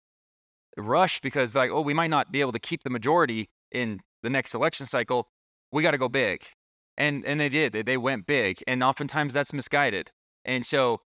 rushed 0.78 1.22
because 1.22 1.56
like, 1.56 1.72
oh, 1.72 1.82
we 1.82 1.94
might 1.94 2.10
not 2.10 2.32
be 2.32 2.42
able 2.42 2.52
to 2.52 2.60
keep 2.60 2.84
the 2.84 2.90
majority 2.90 3.50
in 3.72 4.00
the 4.24 4.30
next 4.30 4.54
election 4.54 4.86
cycle. 4.86 5.30
We 5.72 5.84
got 5.84 5.92
to 5.92 5.98
go 5.98 6.10
big, 6.10 6.44
and 6.98 7.26
and 7.26 7.40
they 7.40 7.50
did. 7.50 7.74
They 7.74 7.98
went 7.98 8.26
big, 8.26 8.64
and 8.68 8.84
oftentimes 8.84 9.34
that's 9.34 9.54
misguided. 9.54 10.12
And 10.46 10.66
so, 10.66 11.02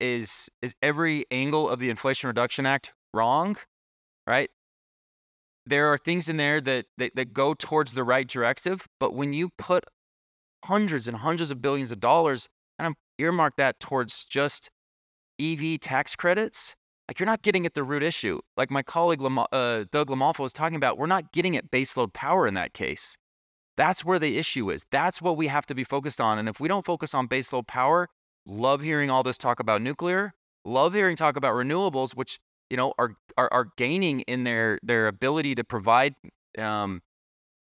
is 0.00 0.48
is 0.62 0.74
every 0.82 1.26
angle 1.30 1.68
of 1.68 1.78
the 1.78 1.90
Inflation 1.90 2.28
Reduction 2.28 2.66
Act 2.66 2.92
wrong? 3.14 3.56
Right? 4.26 4.50
there 5.66 5.92
are 5.92 5.98
things 5.98 6.28
in 6.28 6.36
there 6.36 6.60
that, 6.60 6.86
that, 6.98 7.14
that 7.16 7.32
go 7.32 7.54
towards 7.54 7.92
the 7.92 8.04
right 8.04 8.26
directive. 8.26 8.86
But 8.98 9.14
when 9.14 9.32
you 9.32 9.50
put 9.56 9.84
hundreds 10.64 11.08
and 11.08 11.16
hundreds 11.16 11.50
of 11.50 11.62
billions 11.62 11.90
of 11.90 12.00
dollars 12.00 12.48
and 12.78 12.94
earmark 13.18 13.56
that 13.56 13.80
towards 13.80 14.24
just 14.24 14.70
EV 15.40 15.80
tax 15.80 16.16
credits, 16.16 16.74
like 17.10 17.18
you're 17.18 17.26
not 17.26 17.42
getting 17.42 17.66
at 17.66 17.74
the 17.74 17.82
root 17.82 18.04
issue. 18.04 18.38
Like 18.56 18.70
my 18.70 18.82
colleague 18.82 19.20
uh, 19.20 19.84
Doug 19.90 20.10
LaMalfa 20.10 20.38
was 20.38 20.52
talking 20.52 20.76
about, 20.76 20.96
we're 20.96 21.06
not 21.06 21.32
getting 21.32 21.56
at 21.56 21.68
baseload 21.68 22.12
power 22.12 22.46
in 22.46 22.54
that 22.54 22.72
case. 22.72 23.18
That's 23.76 24.04
where 24.04 24.20
the 24.20 24.38
issue 24.38 24.70
is. 24.70 24.84
That's 24.92 25.20
what 25.20 25.36
we 25.36 25.48
have 25.48 25.66
to 25.66 25.74
be 25.74 25.82
focused 25.82 26.20
on. 26.20 26.38
And 26.38 26.48
if 26.48 26.60
we 26.60 26.68
don't 26.68 26.86
focus 26.86 27.12
on 27.12 27.26
baseload 27.26 27.66
power, 27.66 28.08
love 28.46 28.80
hearing 28.80 29.10
all 29.10 29.24
this 29.24 29.36
talk 29.36 29.58
about 29.58 29.82
nuclear, 29.82 30.34
love 30.64 30.94
hearing 30.94 31.16
talk 31.16 31.34
about 31.34 31.54
renewables, 31.54 32.14
which 32.14 32.38
you 32.68 32.76
know, 32.76 32.94
are 32.96 33.16
are, 33.36 33.52
are 33.52 33.66
gaining 33.76 34.20
in 34.20 34.44
their 34.44 34.78
their 34.84 35.08
ability 35.08 35.56
to 35.56 35.64
provide 35.64 36.14
um, 36.58 37.02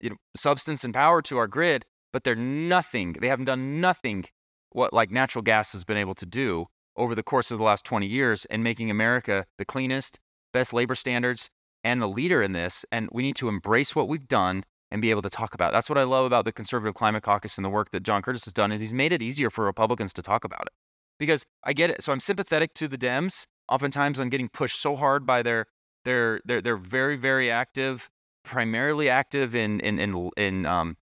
you 0.01 0.11
know, 0.11 0.17
substance 0.37 0.85
and 0.85 0.95
power 0.95 1.21
to 1.23 1.39
our 1.39 1.49
grid, 1.49 1.85
but 2.13 2.23
they're 2.23 2.37
nothing. 2.37 3.17
They 3.21 3.27
haven't 3.27 3.47
done 3.47 3.81
nothing 3.81 4.26
what 4.71 4.93
like 4.93 5.11
natural 5.11 5.43
gas 5.43 5.73
has 5.73 5.85
been 5.85 5.97
able 5.97 6.14
to 6.14 6.26
do 6.26 6.67
over 6.97 7.15
the 7.15 7.23
course 7.23 7.51
of 7.51 7.59
the 7.59 7.65
last 7.65 7.85
20 7.85 8.07
years 8.07 8.45
and 8.47 8.63
making 8.63 8.91
America 8.91 9.47
the 9.59 9.65
cleanest, 9.65 10.19
best 10.53 10.73
labor 10.73 10.95
standards, 10.95 11.51
and 11.83 12.01
the 12.01 12.09
leader 12.09 12.43
in 12.43 12.53
this. 12.53 12.85
And 12.93 13.09
we 13.13 13.23
need 13.23 13.37
to 13.37 13.49
embrace 13.49 13.95
what 13.95 14.09
we've 14.09 14.29
done 14.29 14.65
and 14.91 15.03
be 15.03 15.11
able 15.11 15.23
to 15.23 15.31
talk 15.31 15.55
about. 15.55 15.71
It. 15.71 15.73
That's 15.75 15.89
what 15.89 15.99
I 15.99 16.05
love 16.05 16.25
about 16.25 16.45
the 16.45 16.53
Conservative 16.53 16.95
Climate 16.95 17.23
Caucus 17.23 17.59
and 17.59 17.65
the 17.65 17.71
work 17.71 17.91
that 17.91 18.05
John 18.05 18.23
Curtis 18.23 18.45
has 18.45 18.53
done. 18.53 18.71
Is 18.73 18.81
he's 18.81 18.95
made 18.95 19.13
it 19.13 19.23
easier 19.23 19.51
for 19.51 19.65
Republicans 19.65 20.13
to 20.15 20.23
talk 20.23 20.45
about 20.45 20.63
it 20.63 20.73
because 21.19 21.45
I 21.65 21.73
get 21.73 21.91
it. 21.91 22.03
So 22.03 22.13
I'm 22.13 22.21
sympathetic 22.21 22.75
to 22.75 22.89
the 22.89 22.99
Dems 22.99 23.47
oftentimes 23.69 24.21
I'm 24.21 24.29
getting 24.29 24.49
pushed 24.49 24.81
so 24.81 24.97
hard 24.97 25.27
by 25.27 25.43
their 25.43 25.67
they're 26.05 26.41
they're 26.45 26.61
they're 26.61 26.77
very 26.77 27.17
very 27.17 27.51
active, 27.51 28.11
primarily 28.45 29.09
active 29.09 29.55
in 29.55 29.81
in 29.81 29.99
in, 29.99 30.31
in 30.37 30.67
um, 30.67 30.97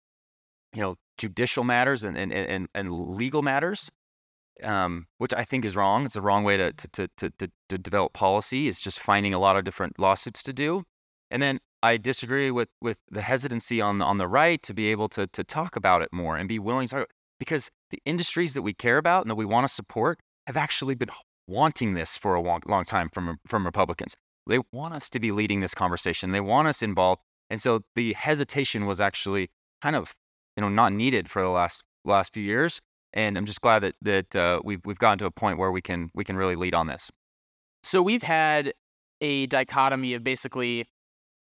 you 0.73 0.81
know 0.81 0.95
judicial 1.17 1.63
matters 1.63 2.03
and 2.03 2.17
and 2.17 2.31
and, 2.33 2.67
and 2.75 2.91
legal 2.91 3.41
matters, 3.41 3.89
um, 4.63 5.07
which 5.17 5.33
I 5.33 5.43
think 5.43 5.65
is 5.65 5.75
wrong. 5.75 6.05
It's 6.05 6.15
a 6.15 6.21
wrong 6.21 6.43
way 6.43 6.57
to 6.57 6.73
to, 6.73 7.07
to 7.17 7.29
to 7.29 7.51
to 7.69 7.77
develop 7.77 8.13
policy. 8.13 8.67
It's 8.67 8.79
just 8.79 8.99
finding 8.99 9.33
a 9.33 9.39
lot 9.39 9.55
of 9.55 9.63
different 9.63 9.99
lawsuits 9.99 10.43
to 10.43 10.53
do, 10.53 10.83
and 11.31 11.41
then 11.41 11.59
I 11.81 11.97
disagree 11.97 12.51
with 12.51 12.69
with 12.81 12.97
the 13.09 13.21
hesitancy 13.21 13.81
on 13.81 14.01
on 14.01 14.17
the 14.17 14.27
right 14.27 14.61
to 14.63 14.73
be 14.73 14.87
able 14.87 15.09
to 15.09 15.27
to 15.27 15.43
talk 15.43 15.75
about 15.75 16.01
it 16.01 16.09
more 16.11 16.37
and 16.37 16.47
be 16.47 16.59
willing 16.59 16.87
to 16.87 16.95
talk 16.95 17.09
because 17.39 17.71
the 17.89 18.01
industries 18.05 18.53
that 18.53 18.61
we 18.61 18.73
care 18.73 18.97
about 18.97 19.23
and 19.23 19.31
that 19.31 19.35
we 19.35 19.45
want 19.45 19.67
to 19.67 19.73
support 19.73 20.19
have 20.45 20.57
actually 20.57 20.95
been 20.95 21.09
wanting 21.47 21.93
this 21.95 22.17
for 22.17 22.35
a 22.35 22.41
long, 22.41 22.61
long 22.67 22.85
time 22.85 23.09
from, 23.09 23.39
from 23.47 23.65
Republicans. 23.65 24.15
They 24.47 24.59
want 24.71 24.93
us 24.93 25.09
to 25.11 25.19
be 25.19 25.31
leading 25.31 25.61
this 25.61 25.73
conversation. 25.73 26.31
They 26.31 26.41
want 26.41 26.67
us 26.67 26.81
involved. 26.81 27.21
And 27.49 27.61
so 27.61 27.81
the 27.95 28.13
hesitation 28.13 28.85
was 28.85 29.01
actually 29.01 29.49
kind 29.81 29.95
of, 29.95 30.15
you 30.55 30.61
know, 30.61 30.69
not 30.69 30.93
needed 30.93 31.29
for 31.29 31.41
the 31.41 31.49
last 31.49 31.83
last 32.05 32.33
few 32.33 32.43
years. 32.43 32.79
And 33.13 33.37
I'm 33.37 33.45
just 33.45 33.61
glad 33.61 33.79
that 33.79 33.95
that 34.01 34.35
uh, 34.35 34.59
we've 34.63 34.81
we've 34.85 34.99
gotten 34.99 35.17
to 35.19 35.25
a 35.25 35.31
point 35.31 35.57
where 35.57 35.71
we 35.71 35.81
can 35.81 36.09
we 36.13 36.23
can 36.23 36.35
really 36.35 36.55
lead 36.55 36.73
on 36.73 36.87
this. 36.87 37.09
So 37.83 38.01
we've 38.01 38.23
had 38.23 38.73
a 39.21 39.47
dichotomy 39.47 40.13
of 40.13 40.23
basically 40.23 40.85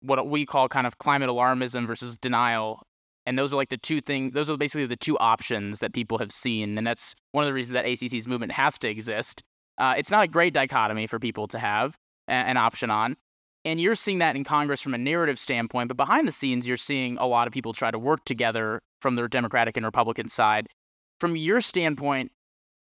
what 0.00 0.28
we 0.28 0.44
call 0.44 0.68
kind 0.68 0.86
of 0.86 0.98
climate 0.98 1.28
alarmism 1.28 1.86
versus 1.86 2.16
denial. 2.16 2.82
And 3.26 3.38
those 3.38 3.54
are 3.54 3.56
like 3.56 3.70
the 3.70 3.78
two 3.78 4.02
things, 4.02 4.34
those 4.34 4.50
are 4.50 4.56
basically 4.58 4.86
the 4.86 4.96
two 4.96 5.16
options 5.18 5.78
that 5.78 5.94
people 5.94 6.18
have 6.18 6.30
seen. 6.30 6.76
And 6.76 6.86
that's 6.86 7.14
one 7.32 7.44
of 7.44 7.48
the 7.48 7.54
reasons 7.54 7.72
that 7.72 7.86
ACC's 7.86 8.28
movement 8.28 8.52
has 8.52 8.76
to 8.80 8.88
exist 8.88 9.42
uh, 9.78 9.94
it's 9.96 10.10
not 10.10 10.24
a 10.24 10.28
great 10.28 10.54
dichotomy 10.54 11.06
for 11.06 11.18
people 11.18 11.48
to 11.48 11.58
have 11.58 11.96
a- 12.28 12.32
an 12.32 12.56
option 12.56 12.90
on. 12.90 13.16
And 13.64 13.80
you're 13.80 13.94
seeing 13.94 14.18
that 14.18 14.36
in 14.36 14.44
Congress 14.44 14.82
from 14.82 14.94
a 14.94 14.98
narrative 14.98 15.38
standpoint, 15.38 15.88
but 15.88 15.96
behind 15.96 16.28
the 16.28 16.32
scenes, 16.32 16.68
you're 16.68 16.76
seeing 16.76 17.16
a 17.18 17.26
lot 17.26 17.46
of 17.46 17.52
people 17.52 17.72
try 17.72 17.90
to 17.90 17.98
work 17.98 18.24
together 18.24 18.82
from 19.00 19.14
the 19.14 19.26
Democratic 19.26 19.76
and 19.76 19.86
Republican 19.86 20.28
side. 20.28 20.68
From 21.20 21.36
your 21.36 21.60
standpoint, 21.60 22.32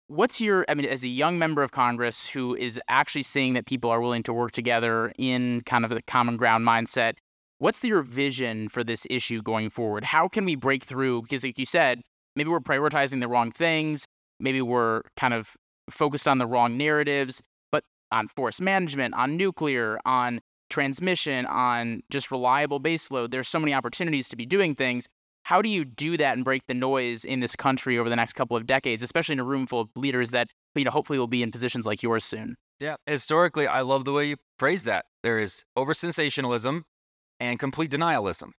what's 0.07 0.41
your 0.41 0.65
i 0.69 0.75
mean 0.75 0.87
as 0.87 1.05
a 1.05 1.09
young 1.09 1.39
member 1.39 1.63
of 1.63 1.71
congress 1.71 2.29
who 2.29 2.57
is 2.57 2.81
actually 2.89 3.23
seeing 3.23 3.55
that 3.55 3.65
people 3.65 3.89
are 3.89 4.01
willing 4.01 4.25
to 4.25 4.33
work 4.33 4.51
together 4.51 5.13
in 5.19 5.61
kind 5.67 5.85
of 5.85 5.93
a 5.93 6.03
common 6.03 6.37
ground 6.37 6.67
mindset 6.67 7.13
what's 7.61 7.85
your 7.85 8.03
vision 8.03 8.69
for 8.69 8.83
this 8.83 9.07
issue 9.11 9.43
going 9.43 9.71
forward? 9.71 10.03
How 10.03 10.29
can 10.29 10.47
we 10.47 10.57
break 10.57 10.83
through? 10.83 11.23
Because 11.23 11.45
like 11.45 11.59
you 11.59 11.67
said 11.67 12.01
maybe 12.35 12.49
we're 12.49 12.61
prioritizing 12.61 13.21
the 13.21 13.29
wrong 13.29 13.53
things 13.53 14.07
maybe 14.41 14.63
we're 14.63 15.03
kind 15.17 15.35
of 15.35 15.57
focused 15.91 16.27
on 16.27 16.39
the 16.39 16.47
wrong 16.47 16.77
narratives 16.77 17.43
but 17.71 17.85
on 18.11 18.29
forest 18.29 18.61
management 18.61 19.15
on 19.15 19.37
nuclear 19.37 19.99
on 20.05 20.41
transmission 20.71 21.45
on 21.47 22.01
just 22.11 22.31
reliable 22.31 22.81
baseload 22.81 23.31
there's 23.31 23.49
so 23.49 23.59
many 23.59 23.75
opportunities 23.75 24.29
to 24.29 24.37
be 24.37 24.47
doing 24.47 24.75
things 24.75 25.09
how 25.51 25.61
do 25.61 25.69
you 25.69 25.85
do 25.85 26.17
that 26.17 26.37
and 26.37 26.45
break 26.45 26.65
the 26.69 26.75
noise 26.75 27.25
in 27.25 27.41
this 27.41 27.57
country 27.57 27.99
over 27.99 28.09
the 28.09 28.15
next 28.15 28.35
couple 28.35 28.57
of 28.57 28.69
decades, 28.69 29.03
especially 29.03 29.33
in 29.33 29.41
a 29.41 29.45
room 29.45 29.67
full 29.67 29.81
of 29.81 29.89
leaders 29.97 30.31
that 30.31 30.47
you 30.77 30.85
know 30.85 30.93
hopefully 30.93 31.19
will 31.19 31.27
be 31.27 31.43
in 31.43 31.51
positions 31.51 31.87
like 31.87 32.05
yours 32.05 32.25
soon? 32.25 32.55
Yeah, 32.79 32.95
historically, 33.05 33.67
I 33.67 33.81
love 33.81 34.05
the 34.05 34.13
way 34.13 34.29
you 34.29 34.37
phrase 34.61 34.85
that. 34.85 35.07
There 35.25 35.41
is 35.41 35.65
over 35.75 35.93
sensationalism 35.93 36.85
and 37.41 37.59
complete 37.59 37.91
denialism. 37.91 38.51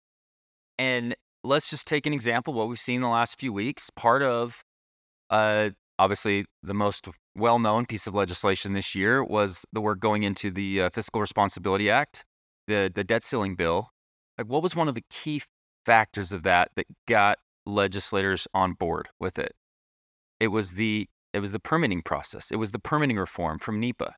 And 0.81 1.15
let's 1.45 1.71
just 1.71 1.87
take 1.87 2.07
an 2.07 2.13
example 2.13 2.55
what 2.55 2.69
we've 2.69 2.77
seen 2.77 3.03
the 3.03 3.09
last 3.09 3.39
few 3.39 3.53
weeks. 3.53 3.89
Part 3.91 4.23
of, 4.23 4.65
uh, 5.31 5.71
obviously, 6.01 6.45
the 6.65 6.75
most 6.75 7.09
well-known 7.37 7.87
piece 7.87 8.09
of 8.09 8.17
legislation 8.17 8.73
this 8.73 8.97
year 8.97 9.23
was 9.23 9.65
the 9.73 9.81
work 9.81 10.01
going 10.01 10.25
into 10.25 10.51
the 10.51 10.83
uh, 10.83 10.91
Fiscal 10.91 11.21
Responsibility 11.21 11.89
Act, 11.89 12.25
the 12.67 12.91
the 12.93 13.05
debt 13.05 13.23
ceiling 13.23 13.55
bill. 13.55 13.91
Like, 14.37 14.49
what 14.49 14.65
was 14.65 14.75
one 14.75 14.89
of 14.89 14.97
the 14.97 15.05
key 15.09 15.41
factors 15.85 16.33
of 16.33 16.43
that 16.45 16.71
that 16.77 16.87
got 17.07 17.39
legislators 17.67 18.47
on 18.55 18.73
board 18.73 19.09
with 19.19 19.39
it. 19.39 19.55
It 20.39 20.49
was 20.49 20.75
the 20.75 21.09
it 21.33 21.41
was 21.41 21.53
the 21.53 21.61
permitting 21.61 22.03
process. 22.03 22.51
It 22.51 22.57
was 22.57 22.73
the 22.73 22.79
permitting 22.79 23.17
reform 23.17 23.59
from 23.59 23.79
NEPA. 23.79 24.15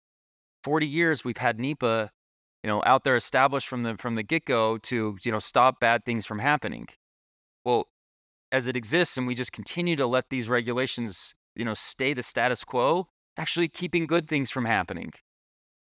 40 0.65 0.87
years 0.87 1.25
we've 1.25 1.37
had 1.37 1.59
NEPA, 1.59 2.11
you 2.63 2.69
know, 2.69 2.83
out 2.87 3.05
there 3.05 3.17
established 3.17 3.69
from 3.69 3.83
the 3.83 3.97
from 3.97 4.15
the 4.15 4.23
get-go 4.23 4.79
to, 4.79 5.19
you 5.23 5.33
know, 5.33 5.39
stop 5.39 5.81
bad 5.81 6.05
things 6.05 6.25
from 6.25 6.39
happening. 6.39 6.87
Well, 7.65 7.89
as 8.51 8.67
it 8.67 8.77
exists 8.77 9.17
and 9.17 9.27
we 9.27 9.35
just 9.35 9.53
continue 9.53 9.97
to 9.97 10.07
let 10.07 10.31
these 10.31 10.49
regulations, 10.49 11.35
you 11.55 11.65
know, 11.65 11.75
stay 11.75 12.15
the 12.15 12.23
status 12.23 12.65
quo, 12.65 13.09
actually 13.37 13.69
keeping 13.69 14.07
good 14.07 14.29
things 14.29 14.51
from 14.51 14.65
happening. 14.65 15.13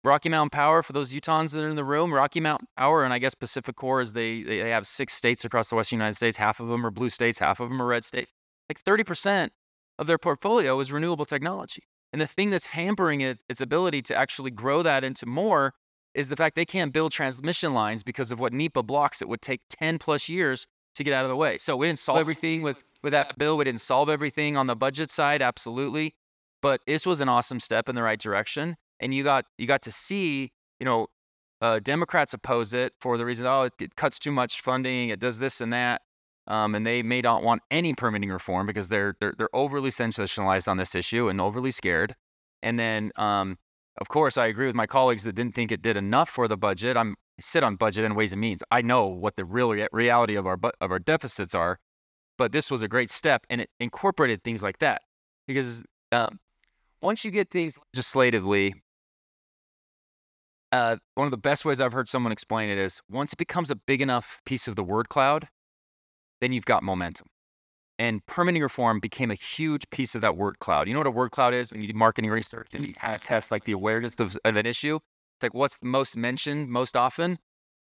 Rocky 0.04 0.30
Mountain 0.30 0.50
Power, 0.50 0.82
for 0.82 0.94
those 0.94 1.14
Utahns 1.14 1.52
that 1.52 1.64
are 1.64 1.70
in 1.70 1.76
the 1.76 1.84
room, 1.84 2.12
Rocky 2.12 2.40
Mountain 2.40 2.68
Power 2.76 3.04
and 3.04 3.14
I 3.14 3.20
guess 3.20 3.36
PacifiCorp 3.36 4.02
is 4.02 4.14
they 4.14 4.42
they 4.42 4.70
have 4.70 4.88
six 4.88 5.14
states 5.14 5.46
across 5.46 5.70
the 5.70 5.76
western 5.76 5.98
United 5.98 6.16
States. 6.16 6.38
Half 6.38 6.60
of 6.60 6.70
them 6.70 6.86
are 6.86 6.92
blue 6.92 7.10
states, 7.10 7.38
half 7.38 7.60
of 7.60 7.70
them 7.70 7.82
are 7.82 7.86
red 7.86 8.04
states. 8.04 8.32
Like 8.68 8.84
30% 8.84 9.50
of 10.00 10.08
their 10.08 10.18
portfolio 10.18 10.80
is 10.80 10.92
renewable 10.92 11.26
technology. 11.26 11.84
And 12.14 12.22
the 12.22 12.28
thing 12.28 12.50
that's 12.50 12.66
hampering 12.66 13.22
it, 13.22 13.42
its 13.48 13.62
ability 13.62 14.02
to 14.04 14.16
actually 14.16 14.52
grow 14.52 14.82
that 14.82 15.04
into 15.04 15.26
more 15.26 15.74
is 16.14 16.30
the 16.30 16.36
fact 16.36 16.56
they 16.56 16.66
can't 16.66 16.92
build 16.92 17.12
transmission 17.12 17.74
lines 17.74 18.04
because 18.04 18.32
of 18.32 18.40
what 18.40 18.54
NEPA 18.54 18.84
blocks. 18.84 19.22
It 19.22 19.30
would 19.30 19.42
take 19.42 19.62
10 19.70 20.00
plus 20.00 20.28
years 20.28 20.66
to 20.96 21.04
get 21.04 21.14
out 21.14 21.24
of 21.24 21.30
the 21.30 21.36
way. 21.36 21.58
So 21.58 21.78
we 21.78 21.88
didn't 21.88 22.00
solve 22.00 22.18
everything 22.18 22.64
with, 22.64 22.84
with 23.02 23.12
that 23.12 23.38
bill. 23.38 23.56
We 23.56 23.64
didn't 23.64 23.80
solve 23.82 24.10
everything 24.10 24.58
on 24.58 24.68
the 24.68 24.76
budget 24.76 25.10
side, 25.10 25.42
absolutely. 25.42 26.16
But 26.62 26.82
this 26.86 27.06
was 27.06 27.22
an 27.22 27.30
awesome 27.30 27.62
step 27.62 27.88
in 27.88 27.96
the 27.96 28.04
right 28.04 28.20
direction 28.20 28.76
and 29.02 29.14
you 29.14 29.24
got 29.24 29.46
you 29.58 29.68
got 29.68 29.82
to 29.82 29.92
see, 29.92 30.52
you 30.80 30.86
know, 30.86 31.08
uh, 31.60 31.80
Democrats 31.80 32.34
oppose 32.34 32.74
it 32.74 32.94
for 33.02 33.18
the 33.18 33.26
reason, 33.26 33.46
oh, 33.46 33.70
it, 33.80 33.96
cuts 33.96 34.18
too 34.18 34.32
much 34.32 34.62
funding, 34.62 35.10
it 35.10 35.20
does 35.20 35.40
this 35.40 35.60
and 35.60 35.74
that, 35.74 36.02
um, 36.48 36.74
and 36.76 36.86
they 36.86 37.04
may 37.04 37.22
not 37.22 37.44
want 37.44 37.62
any 37.70 37.94
permitting 37.94 38.30
reform 38.30 38.66
because 38.66 38.88
they're 38.88 39.16
they're, 39.20 39.34
they're 39.38 39.56
overly 39.56 39.90
sensationalized 39.90 40.68
on 40.68 40.78
this 40.78 40.96
issue 40.96 41.28
and 41.28 41.42
overly 41.42 41.72
scared. 41.72 42.16
And 42.64 42.80
then, 42.80 43.12
um, 43.16 43.58
of 44.00 44.08
course, 44.08 44.38
I 44.38 44.46
agree 44.46 44.68
with 44.68 44.76
my 44.76 44.86
colleagues 44.86 45.24
that 45.24 45.34
didn't 45.34 45.56
think 45.56 45.72
it 45.72 45.82
did 45.82 45.98
enough 45.98 46.30
for 46.30 46.48
the 46.48 46.58
budget. 46.58 46.96
I'm 46.96 47.16
I 47.40 47.42
sit 47.42 47.64
on 47.64 47.76
budget 47.76 48.06
and 48.06 48.16
ways 48.16 48.32
and 48.32 48.42
means. 48.42 48.64
I 48.72 48.82
know 48.82 49.08
what 49.08 49.36
the 49.36 49.46
real 49.46 49.72
re- 49.72 49.88
reality 49.92 50.36
of 50.36 50.46
our 50.46 50.58
bu- 50.58 50.72
of 50.80 50.92
our 50.92 51.00
deficits 51.00 51.56
are, 51.56 51.80
but 52.38 52.52
this 52.52 52.70
was 52.70 52.82
a 52.82 52.88
great 52.88 53.10
step, 53.10 53.46
and 53.50 53.62
it 53.62 53.70
incorporated 53.80 54.44
things 54.44 54.62
like 54.62 54.78
that 54.80 55.02
because 55.48 55.84
um, 56.12 56.40
once 57.02 57.26
you 57.26 57.32
get 57.32 57.50
things 57.50 57.78
legislatively 57.94 58.76
uh, 60.72 60.98
one 61.16 61.28
of 61.28 61.32
the 61.32 61.38
best 61.38 61.66
ways 61.66 61.82
I've 61.82 61.94
heard 61.94 62.10
someone 62.10 62.32
explain 62.32 62.70
it 62.70 62.78
is 62.78 63.02
once 63.10 63.34
it 63.34 63.38
becomes 63.38 63.72
a 63.72 63.76
big 63.76 64.02
enough 64.02 64.40
piece 64.46 64.68
of 64.68 64.76
the 64.76 64.84
word 64.84 65.10
cloud, 65.10 65.48
then 66.40 66.54
you've 66.54 66.66
got 66.66 66.84
momentum. 66.84 67.28
And 68.00 68.26
permitting 68.26 68.64
reform 68.64 69.00
became 69.00 69.30
a 69.30 69.36
huge 69.36 69.88
piece 69.92 70.16
of 70.16 70.22
that 70.22 70.36
word 70.36 70.60
cloud. 70.60 70.88
You 70.88 70.94
know 70.94 71.02
what 71.02 71.08
a 71.08 71.12
word 71.12 71.32
cloud 71.32 71.54
is 71.54 71.72
when 71.72 71.82
you 71.82 71.88
do 71.88 71.94
marketing 71.94 72.32
research 72.32 72.70
and 72.74 72.88
you 72.88 72.94
kind 72.94 73.14
of 73.14 73.22
test 73.22 73.52
like 73.52 73.66
the 73.66 73.74
awareness 73.74 74.16
of, 74.20 74.38
of 74.44 74.56
an 74.56 74.66
issue? 74.66 74.96
It's 74.96 75.44
like 75.44 75.54
what's 75.54 75.78
the 75.78 75.86
most 75.86 76.18
mentioned 76.18 76.70
most 76.70 76.98
often? 76.98 77.38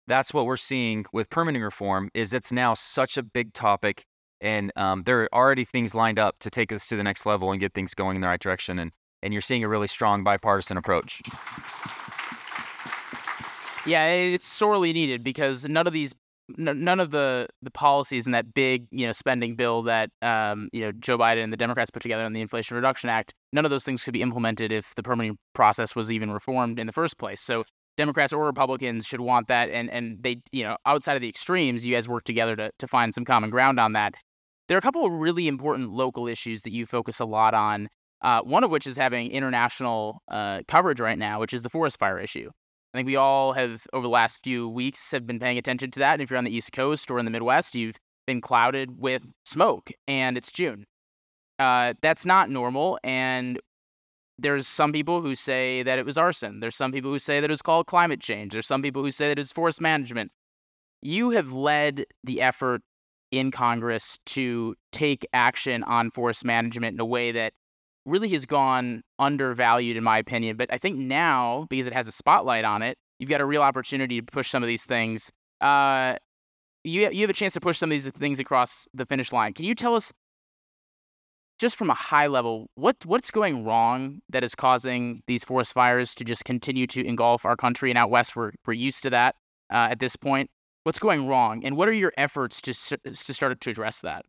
That's 0.05 0.33
what 0.33 0.45
we're 0.45 0.57
seeing 0.57 1.05
with 1.13 1.29
permitting 1.29 1.63
reform 1.63 2.09
is 2.13 2.33
it's 2.33 2.51
now 2.51 2.73
such 2.73 3.17
a 3.17 3.23
big 3.23 3.53
topic 3.53 4.05
and 4.43 4.73
um, 4.75 5.03
there 5.03 5.21
are 5.21 5.33
already 5.33 5.63
things 5.63 5.95
lined 5.95 6.19
up 6.19 6.37
to 6.39 6.49
take 6.49 6.73
us 6.73 6.85
to 6.87 6.97
the 6.97 7.03
next 7.03 7.25
level 7.25 7.51
and 7.51 7.61
get 7.61 7.73
things 7.73 7.93
going 7.93 8.15
in 8.15 8.21
the 8.21 8.27
right 8.27 8.41
direction. 8.41 8.77
And, 8.77 8.91
and 9.23 9.31
you're 9.31 9.41
seeing 9.41 9.63
a 9.63 9.69
really 9.69 9.87
strong 9.87 10.21
bipartisan 10.21 10.75
approach. 10.75 11.21
Yeah, 13.85 14.07
it's 14.07 14.47
sorely 14.47 14.93
needed 14.93 15.23
because 15.23 15.65
none 15.65 15.87
of 15.87 15.93
these, 15.93 16.13
none 16.57 16.99
of 16.99 17.11
the 17.11 17.47
the 17.61 17.71
policies 17.71 18.25
in 18.25 18.31
that 18.31 18.53
big, 18.53 18.87
you 18.91 19.05
know, 19.05 19.11
spending 19.11 19.55
bill 19.55 19.83
that 19.83 20.09
um, 20.21 20.69
you 20.71 20.85
know 20.85 20.91
Joe 20.93 21.17
Biden 21.17 21.43
and 21.43 21.51
the 21.51 21.57
Democrats 21.57 21.91
put 21.91 22.01
together 22.01 22.25
in 22.25 22.33
the 22.33 22.41
Inflation 22.41 22.75
Reduction 22.75 23.09
Act, 23.09 23.33
none 23.51 23.65
of 23.65 23.71
those 23.71 23.83
things 23.83 24.03
could 24.03 24.13
be 24.13 24.21
implemented 24.21 24.71
if 24.71 24.95
the 24.95 25.03
permitting 25.03 25.37
process 25.53 25.95
was 25.95 26.11
even 26.11 26.31
reformed 26.31 26.79
in 26.79 26.87
the 26.87 26.93
first 26.93 27.17
place. 27.17 27.41
So 27.41 27.65
Democrats 27.97 28.31
or 28.31 28.45
Republicans 28.45 29.05
should 29.05 29.21
want 29.21 29.47
that, 29.49 29.69
and 29.69 29.89
and 29.89 30.23
they, 30.23 30.37
you 30.51 30.63
know, 30.63 30.77
outside 30.85 31.15
of 31.15 31.21
the 31.21 31.29
extremes, 31.29 31.85
you 31.85 31.93
guys 31.93 32.07
work 32.07 32.23
together 32.23 32.55
to 32.55 32.71
to 32.79 32.87
find 32.87 33.13
some 33.13 33.25
common 33.25 33.49
ground 33.49 33.79
on 33.79 33.93
that. 33.93 34.15
There 34.69 34.77
are 34.77 34.79
a 34.79 34.81
couple 34.81 35.05
of 35.05 35.11
really 35.11 35.49
important 35.49 35.91
local 35.91 36.27
issues 36.27 36.61
that 36.61 36.71
you 36.71 36.85
focus 36.85 37.19
a 37.19 37.25
lot 37.25 37.53
on. 37.53 37.89
Uh, 38.21 38.41
one 38.41 38.63
of 38.63 38.71
which 38.71 38.87
is 38.87 38.95
having 38.95 39.29
international 39.31 40.21
uh, 40.29 40.61
coverage 40.69 41.01
right 41.01 41.17
now, 41.17 41.41
which 41.41 41.53
is 41.53 41.61
the 41.61 41.69
forest 41.69 41.99
fire 41.99 42.17
issue. 42.17 42.49
I 42.93 42.99
think 42.99 43.07
we 43.07 43.15
all 43.15 43.53
have, 43.53 43.87
over 43.91 44.03
the 44.03 44.09
last 44.09 44.43
few 44.43 44.69
weeks, 44.69 45.11
have 45.11 45.25
been 45.25 45.39
paying 45.39 45.57
attention 45.57 45.89
to 45.91 45.99
that. 45.99 46.13
And 46.13 46.21
if 46.21 46.29
you're 46.29 46.37
on 46.37 46.43
the 46.43 46.55
East 46.55 46.73
Coast 46.73 47.09
or 47.09 47.17
in 47.17 47.25
the 47.25 47.31
Midwest, 47.31 47.73
you've 47.73 47.97
been 48.27 48.39
clouded 48.39 48.99
with 48.99 49.23
smoke, 49.45 49.91
and 50.07 50.37
it's 50.37 50.51
June. 50.51 50.85
Uh, 51.57 51.93
that's 52.01 52.25
not 52.25 52.49
normal. 52.49 52.99
And 53.03 53.59
there's 54.37 54.67
some 54.67 54.91
people 54.91 55.21
who 55.21 55.35
say 55.35 55.83
that 55.83 55.97
it 55.97 56.05
was 56.05 56.17
arson. 56.17 56.59
There's 56.59 56.75
some 56.75 56.91
people 56.91 57.11
who 57.11 57.19
say 57.19 57.39
that 57.39 57.49
it 57.49 57.53
was 57.53 57.61
called 57.61 57.87
climate 57.87 58.19
change. 58.19 58.53
There's 58.53 58.67
some 58.67 58.81
people 58.81 59.03
who 59.03 59.11
say 59.11 59.29
that 59.29 59.39
it's 59.39 59.51
forest 59.51 59.81
management. 59.81 60.31
You 61.01 61.31
have 61.31 61.51
led 61.51 62.05
the 62.23 62.41
effort 62.41 62.81
in 63.31 63.49
Congress 63.49 64.19
to 64.27 64.75
take 64.91 65.25
action 65.33 65.83
on 65.83 66.11
forest 66.11 66.45
management 66.45 66.93
in 66.93 66.99
a 66.99 67.05
way 67.05 67.31
that 67.31 67.53
really 68.05 68.29
has 68.29 68.45
gone 68.45 69.01
undervalued 69.19 69.97
in 69.97 70.03
my 70.03 70.17
opinion. 70.17 70.57
But 70.57 70.71
I 70.71 70.77
think 70.77 70.97
now, 70.97 71.67
because 71.69 71.87
it 71.87 71.93
has 71.93 72.07
a 72.07 72.11
spotlight 72.11 72.65
on 72.65 72.81
it, 72.81 72.97
you've 73.19 73.29
got 73.29 73.41
a 73.41 73.45
real 73.45 73.61
opportunity 73.61 74.19
to 74.19 74.25
push 74.25 74.49
some 74.49 74.63
of 74.63 74.67
these 74.67 74.85
things. 74.85 75.31
Uh, 75.61 76.15
you 76.83 77.09
you 77.09 77.21
have 77.21 77.29
a 77.29 77.33
chance 77.33 77.53
to 77.53 77.61
push 77.61 77.77
some 77.77 77.91
of 77.91 77.91
these 77.91 78.11
things 78.11 78.39
across 78.39 78.87
the 78.93 79.05
finish 79.05 79.31
line. 79.31 79.53
Can 79.53 79.65
you 79.65 79.75
tell 79.75 79.95
us, 79.95 80.11
just 81.59 81.77
from 81.77 81.89
a 81.89 81.93
high 81.93 82.27
level, 82.27 82.67
what 82.75 82.97
what's 83.05 83.31
going 83.31 83.63
wrong 83.63 84.19
that 84.29 84.43
is 84.43 84.55
causing 84.55 85.21
these 85.27 85.45
forest 85.45 85.71
fires 85.73 86.13
to 86.15 86.25
just 86.25 86.43
continue 86.43 86.87
to 86.87 87.05
engulf 87.05 87.45
our 87.45 87.55
country? 87.55 87.89
And 87.89 87.97
out 87.97 88.09
west, 88.09 88.35
we're 88.35 88.51
we're 88.65 88.73
used 88.73 89.03
to 89.03 89.09
that 89.11 89.35
uh, 89.71 89.87
at 89.91 89.99
this 89.99 90.17
point. 90.17 90.49
What's 90.83 90.99
going 90.99 91.27
wrong, 91.27 91.63
and 91.63 91.77
what 91.77 91.87
are 91.87 91.93
your 91.93 92.11
efforts 92.17 92.61
to 92.63 92.73
to 92.73 93.33
start 93.33 93.61
to 93.61 93.69
address 93.69 94.01
that? 94.01 94.25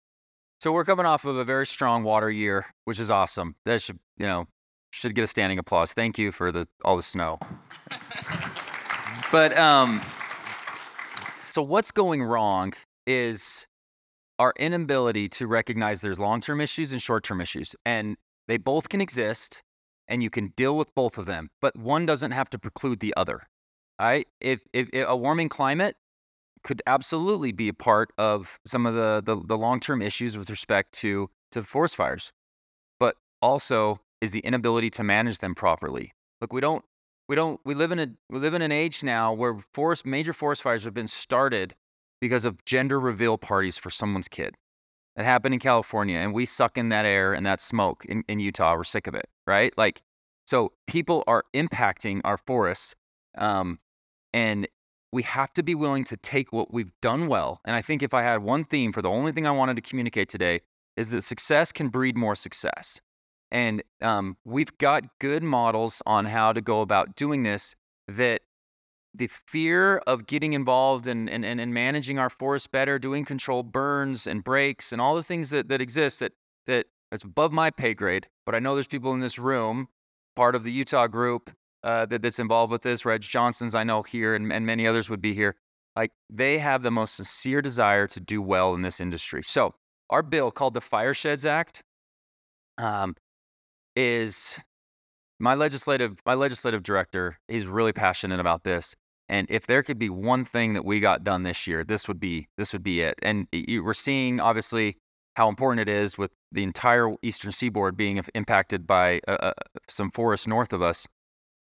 So 0.65 0.73
we're 0.73 0.87
coming 0.87 1.05
off 1.05 1.27
of 1.27 1.37
a 1.37 1.45
very 1.45 1.67
strong 1.67 2.05
water 2.05 2.31
year, 2.31 2.65
which 2.87 2.99
is 2.99 3.11
awesome. 3.11 3.55
That 3.67 3.83
should, 3.83 3.99
you 4.17 4.25
know, 4.25 4.47
should 4.93 5.15
get 5.15 5.23
a 5.23 5.27
standing 5.27 5.59
applause. 5.59 5.93
Thank 5.93 6.17
you 6.17 6.33
for 6.33 6.51
the 6.51 6.67
all 6.87 6.97
the 6.97 7.03
snow. 7.03 7.39
but 9.31 9.55
um 9.59 10.01
so 11.51 11.61
what's 11.61 11.91
going 11.91 12.23
wrong 12.23 12.73
is 13.07 13.67
our 14.39 14.55
inability 14.59 15.29
to 15.29 15.47
recognize 15.47 16.01
there's 16.01 16.19
long-term 16.19 16.63
issues 16.63 16.93
and 16.93 17.03
short-term 17.03 17.43
issues 17.43 17.77
and 17.85 18.17
they 18.49 18.57
both 18.57 18.89
can 18.89 19.03
exist 19.03 19.63
and 20.09 20.23
you 20.23 20.31
can 20.31 20.55
deal 20.57 20.79
with 20.79 20.95
both 20.95 21.19
of 21.19 21.27
them, 21.27 21.51
but 21.61 21.77
one 21.77 22.07
doesn't 22.07 22.31
have 22.31 22.49
to 22.49 22.59
preclude 22.59 23.01
the 23.01 23.13
other. 23.19 23.43
Right? 24.01 24.27
If, 24.41 24.61
if, 24.73 24.89
if 24.95 25.07
a 25.07 25.15
warming 25.15 25.51
climate 25.51 25.97
could 26.65 26.83
absolutely 26.87 27.53
be 27.53 27.69
a 27.69 27.75
part 27.75 28.11
of 28.19 28.59
some 28.65 28.87
of 28.87 28.95
the, 28.95 29.23
the, 29.25 29.41
the 29.47 29.57
long-term 29.57 30.03
issues 30.03 30.37
with 30.37 30.51
respect 30.51 30.93
to, 30.93 31.29
to 31.53 31.63
forest 31.63 31.95
fires, 31.95 32.33
but 32.99 33.17
also 33.41 34.01
is 34.21 34.33
the 34.33 34.41
inability 34.41 34.91
to 34.91 35.05
manage 35.05 35.39
them 35.39 35.55
properly. 35.55 36.13
Look, 36.41 36.53
we 36.53 36.61
don't, 36.63 36.85
we 37.29 37.37
don't, 37.37 37.61
we 37.65 37.75
live 37.75 37.93
in 37.93 37.99
a, 37.99 38.09
we 38.31 38.39
live 38.39 38.55
in 38.55 38.63
an 38.63 38.73
age 38.73 39.03
now 39.05 39.33
where 39.33 39.59
forest, 39.73 40.07
major 40.07 40.33
forest 40.33 40.63
fires 40.63 40.85
have 40.85 40.95
been 40.95 41.07
started 41.07 41.75
because 42.21 42.45
of 42.45 42.65
gender 42.65 42.99
reveal 42.99 43.37
parties 43.37 43.77
for 43.77 43.91
someone's 43.91 44.29
kid. 44.29 44.57
that 45.17 45.25
happened 45.25 45.55
in 45.55 45.61
California, 45.61 46.19
and 46.19 46.35
we 46.35 46.45
suck 46.45 46.77
in 46.77 46.89
that 46.89 47.05
air 47.05 47.33
and 47.35 47.47
that 47.47 47.61
smoke 47.61 48.05
in, 48.07 48.25
in 48.29 48.41
Utah. 48.41 48.75
We're 48.77 48.85
sick 48.85 49.07
of 49.07 49.15
it, 49.15 49.29
right? 49.47 49.73
Like, 49.77 50.03
so 50.47 50.73
people 50.87 51.25
are 51.27 51.45
impacting 51.55 52.21
our 52.25 52.37
forests, 52.37 52.95
um, 53.39 53.79
and 54.33 54.67
we 55.15 55.23
have 55.23 55.53
to 55.55 55.63
be 55.63 55.77
willing 55.77 56.03
to 56.03 56.17
take 56.17 56.53
what 56.53 56.75
we've 56.75 56.91
done 57.01 57.29
well. 57.29 57.61
And 57.65 57.77
I 57.77 57.83
think 57.83 58.03
if 58.03 58.13
I 58.13 58.23
had 58.23 58.43
one 58.43 58.65
theme 58.65 58.93
for 58.93 59.01
the 59.01 59.09
only 59.09 59.31
thing 59.31 59.47
I 59.47 59.53
wanted 59.53 59.77
to 59.77 59.81
communicate 59.81 60.29
today 60.29 60.61
is 60.97 61.11
that 61.11 61.23
success 61.23 61.71
can 61.71 61.89
breed 61.89 62.17
more 62.17 62.35
success. 62.35 63.01
And 63.53 63.85
um, 64.03 64.37
we've 64.45 64.77
got 64.79 65.05
good 65.21 65.45
models 65.45 66.03
on 66.05 66.25
how 66.25 66.53
to 66.53 66.61
go 66.61 66.81
about 66.81 67.15
doing 67.15 67.45
this 67.45 67.77
that 68.09 68.43
the 69.15 69.29
fear 69.29 69.99
of 69.99 70.27
getting 70.27 70.53
involved 70.53 71.07
and 71.07 71.29
in, 71.29 71.45
in, 71.45 71.73
managing 71.73 72.19
our 72.19 72.29
forest 72.29 72.73
better, 72.73 72.99
doing 72.99 73.25
controlled 73.25 73.71
burns 73.71 74.27
and 74.27 74.43
breaks 74.43 74.93
and 74.93 75.01
all 75.01 75.15
the 75.15 75.23
things 75.23 75.51
that, 75.51 75.69
that 75.69 75.81
exist 75.81 76.19
that 76.19 76.33
that 76.67 76.87
above 77.23 77.53
my 77.53 77.71
pay 77.71 77.95
grade. 77.95 78.27
But 78.45 78.57
I 78.57 78.59
know 78.59 78.75
there's 78.75 78.89
people 78.89 79.13
in 79.13 79.21
this 79.21 79.39
room, 79.39 79.87
part 80.35 80.57
of 80.57 80.65
the 80.65 80.73
Utah 80.73 81.07
group 81.07 81.53
uh, 81.85 82.07
that, 82.07 82.23
that's 82.23 82.39
involved 82.39 82.73
with 82.73 82.83
this. 82.83 83.05
Reg 83.05 83.21
Johnson's 83.21 83.75
I 83.75 83.85
know 83.85 84.03
here, 84.03 84.35
and, 84.35 84.53
and 84.53 84.67
many 84.67 84.87
others 84.87 85.09
would 85.09 85.21
be 85.21 85.35
here. 85.35 85.55
Like 85.95 86.11
they 86.29 86.59
have 86.59 86.83
the 86.83 86.91
most 86.91 87.15
sincere 87.15 87.63
desire 87.63 88.09
to 88.09 88.21
do 88.21 88.43
well 88.43 88.75
in 88.75 88.83
this 88.83 89.01
industry. 89.01 89.45
So 89.45 89.75
our 90.11 90.23
bill 90.23 90.51
called 90.51 90.75
the 90.75 90.81
Firesheds 90.81 91.47
Act 91.47 91.85
um, 92.79 93.15
is 93.95 94.59
my 95.39 95.55
legislative 95.55 96.19
my 96.27 96.35
legislative 96.35 96.83
director. 96.83 97.39
He's 97.47 97.67
really 97.67 97.93
passionate 97.93 98.41
about 98.41 98.65
this 98.65 98.97
and 99.29 99.47
if 99.51 99.67
there 99.67 99.83
could 99.83 99.99
be 99.99 100.11
one 100.11 100.45
thing 100.45 100.75
that 100.75 100.85
we 100.85 101.01
got 101.01 101.25
done 101.25 101.45
this 101.45 101.67
year, 101.67 101.83
this 101.83 102.09
would 102.09 102.21
be 102.21 102.49
this 102.59 102.73
would 102.73 102.83
be 102.83 103.01
it. 103.01 103.19
And 103.23 103.47
we're 103.53 103.95
seeing 103.95 104.41
obviously 104.41 104.99
how 105.35 105.49
important 105.49 105.89
it 105.89 105.93
is 105.93 106.19
with 106.19 106.31
the 106.53 106.63
entire 106.63 107.15
eastern 107.23 107.51
seaboard 107.51 107.97
being 107.97 108.23
impacted 108.35 108.87
by 108.87 109.21
uh, 109.27 109.37
uh, 109.41 109.53
some 109.89 110.11
forest 110.11 110.47
north 110.47 110.73
of 110.73 110.83
us. 110.83 111.07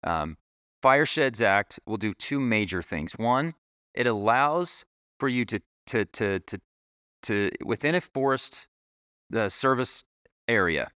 Um, 0.04 0.38
Firesheds 0.84 1.42
Act 1.42 1.80
will 1.86 1.98
do 1.98 2.14
two 2.14 2.40
major 2.40 2.82
things. 2.82 3.14
One, 3.14 3.54
it 3.94 4.08
allows 4.08 4.86
for 5.20 5.28
you 5.28 5.46
to 5.46 5.62
to 5.88 6.06
to 6.06 6.40
to 6.40 6.60
to 7.24 7.52
within 7.64 7.96
a 7.96 8.02
forest 8.02 8.68
the 9.30 9.50
service 9.50 10.04
area 10.48 10.92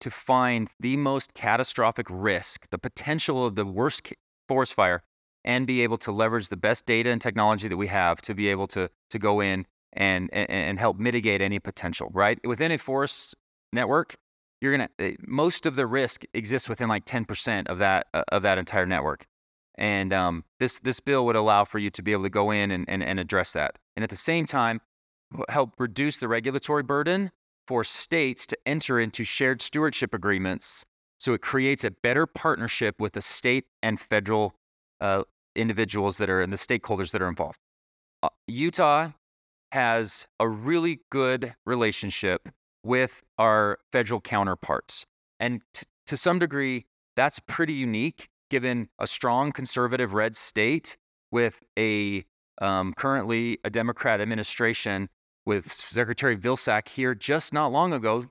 to 0.00 0.10
find 0.10 0.70
the 0.78 0.96
most 0.96 1.34
catastrophic 1.34 2.06
risk, 2.10 2.68
the 2.70 2.78
potential 2.78 3.46
of 3.46 3.56
the 3.56 3.64
worst 3.64 4.12
forest 4.46 4.74
fire 4.74 5.02
and 5.44 5.66
be 5.66 5.82
able 5.82 5.96
to 5.98 6.12
leverage 6.12 6.48
the 6.48 6.56
best 6.56 6.86
data 6.86 7.08
and 7.10 7.20
technology 7.20 7.68
that 7.68 7.76
we 7.76 7.86
have 7.86 8.20
to 8.20 8.34
be 8.34 8.48
able 8.48 8.66
to 8.66 8.90
to 9.10 9.18
go 9.18 9.40
in 9.40 9.66
and 9.92 10.28
and, 10.32 10.50
and 10.50 10.78
help 10.78 10.98
mitigate 10.98 11.40
any 11.40 11.58
potential. 11.58 12.10
Right 12.12 12.38
within 12.46 12.72
a 12.72 12.78
forest 12.78 13.34
network, 13.72 14.16
you're 14.60 14.72
gonna 14.72 14.88
eh, 14.98 15.14
most 15.26 15.66
of 15.66 15.76
the 15.76 15.86
risk 15.86 16.24
exists 16.34 16.68
within 16.68 16.88
like 16.88 17.04
10% 17.04 17.66
of 17.68 17.78
that 17.78 18.06
uh, 18.14 18.24
of 18.28 18.42
that 18.42 18.58
entire 18.58 18.86
network. 18.86 19.26
And 19.78 20.12
um, 20.12 20.44
this 20.58 20.78
this 20.80 21.00
bill 21.00 21.26
would 21.26 21.36
allow 21.36 21.64
for 21.64 21.78
you 21.78 21.90
to 21.90 22.02
be 22.02 22.12
able 22.12 22.22
to 22.22 22.30
go 22.30 22.50
in 22.50 22.70
and, 22.70 22.88
and, 22.88 23.02
and 23.02 23.20
address 23.20 23.52
that, 23.52 23.78
and 23.96 24.02
at 24.02 24.10
the 24.10 24.16
same 24.16 24.46
time, 24.46 24.80
help 25.48 25.74
reduce 25.78 26.18
the 26.18 26.28
regulatory 26.28 26.82
burden 26.82 27.30
for 27.66 27.84
states 27.84 28.46
to 28.46 28.58
enter 28.64 29.00
into 29.00 29.24
shared 29.24 29.60
stewardship 29.60 30.14
agreements 30.14 30.86
so 31.18 31.32
it 31.34 31.42
creates 31.42 31.84
a 31.84 31.90
better 31.90 32.26
partnership 32.26 33.00
with 33.00 33.14
the 33.14 33.22
state 33.22 33.64
and 33.82 33.98
federal 33.98 34.54
uh, 35.00 35.22
individuals 35.54 36.18
that 36.18 36.28
are 36.30 36.40
and 36.40 36.52
the 36.52 36.56
stakeholders 36.56 37.10
that 37.12 37.22
are 37.22 37.28
involved. 37.28 37.58
Uh, 38.22 38.28
Utah 38.46 39.10
has 39.72 40.26
a 40.40 40.48
really 40.48 41.00
good 41.10 41.54
relationship 41.64 42.48
with 42.86 43.22
our 43.38 43.78
federal 43.92 44.20
counterparts. 44.20 45.04
And 45.40 45.60
t- 45.74 45.86
to 46.06 46.16
some 46.16 46.38
degree, 46.38 46.86
that's 47.16 47.40
pretty 47.40 47.72
unique 47.74 48.28
given 48.48 48.88
a 48.98 49.06
strong 49.06 49.52
conservative 49.52 50.14
red 50.14 50.36
state 50.36 50.96
with 51.30 51.62
a 51.78 52.24
um, 52.62 52.94
currently 52.94 53.58
a 53.64 53.70
Democrat 53.70 54.20
administration 54.20 55.08
with 55.44 55.70
Secretary 55.70 56.36
Vilsack 56.36 56.88
here 56.88 57.14
just 57.14 57.52
not 57.52 57.72
long 57.72 57.92
ago 57.92 58.26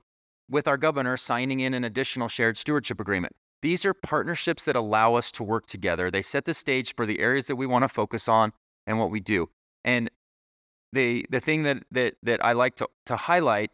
with 0.48 0.66
our 0.66 0.76
governor 0.76 1.16
signing 1.16 1.60
in 1.60 1.74
an 1.74 1.84
additional 1.84 2.28
shared 2.28 2.56
stewardship 2.56 3.00
agreement. 3.00 3.34
These 3.62 3.84
are 3.84 3.94
partnerships 3.94 4.64
that 4.64 4.76
allow 4.76 5.14
us 5.14 5.30
to 5.32 5.42
work 5.42 5.66
together. 5.66 6.10
They 6.10 6.22
set 6.22 6.44
the 6.44 6.54
stage 6.54 6.94
for 6.94 7.06
the 7.06 7.20
areas 7.20 7.46
that 7.46 7.56
we 7.56 7.66
want 7.66 7.84
to 7.84 7.88
focus 7.88 8.28
on 8.28 8.52
and 8.86 8.98
what 8.98 9.10
we 9.10 9.20
do. 9.20 9.48
And 9.84 10.10
the 10.92 11.26
the 11.30 11.40
thing 11.40 11.62
that 11.64 11.84
that 11.90 12.14
that 12.22 12.44
I 12.44 12.52
like 12.52 12.76
to 12.76 12.88
to 13.06 13.16
highlight 13.16 13.70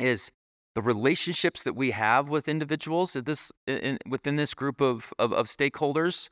is 0.00 0.30
the 0.74 0.82
relationships 0.82 1.62
that 1.64 1.74
we 1.74 1.90
have 1.90 2.28
with 2.28 2.48
individuals 2.48 3.12
this 3.12 3.50
in, 3.66 3.98
within 4.08 4.36
this 4.36 4.54
group 4.54 4.80
of, 4.80 5.12
of, 5.18 5.32
of 5.32 5.46
stakeholders. 5.46 6.28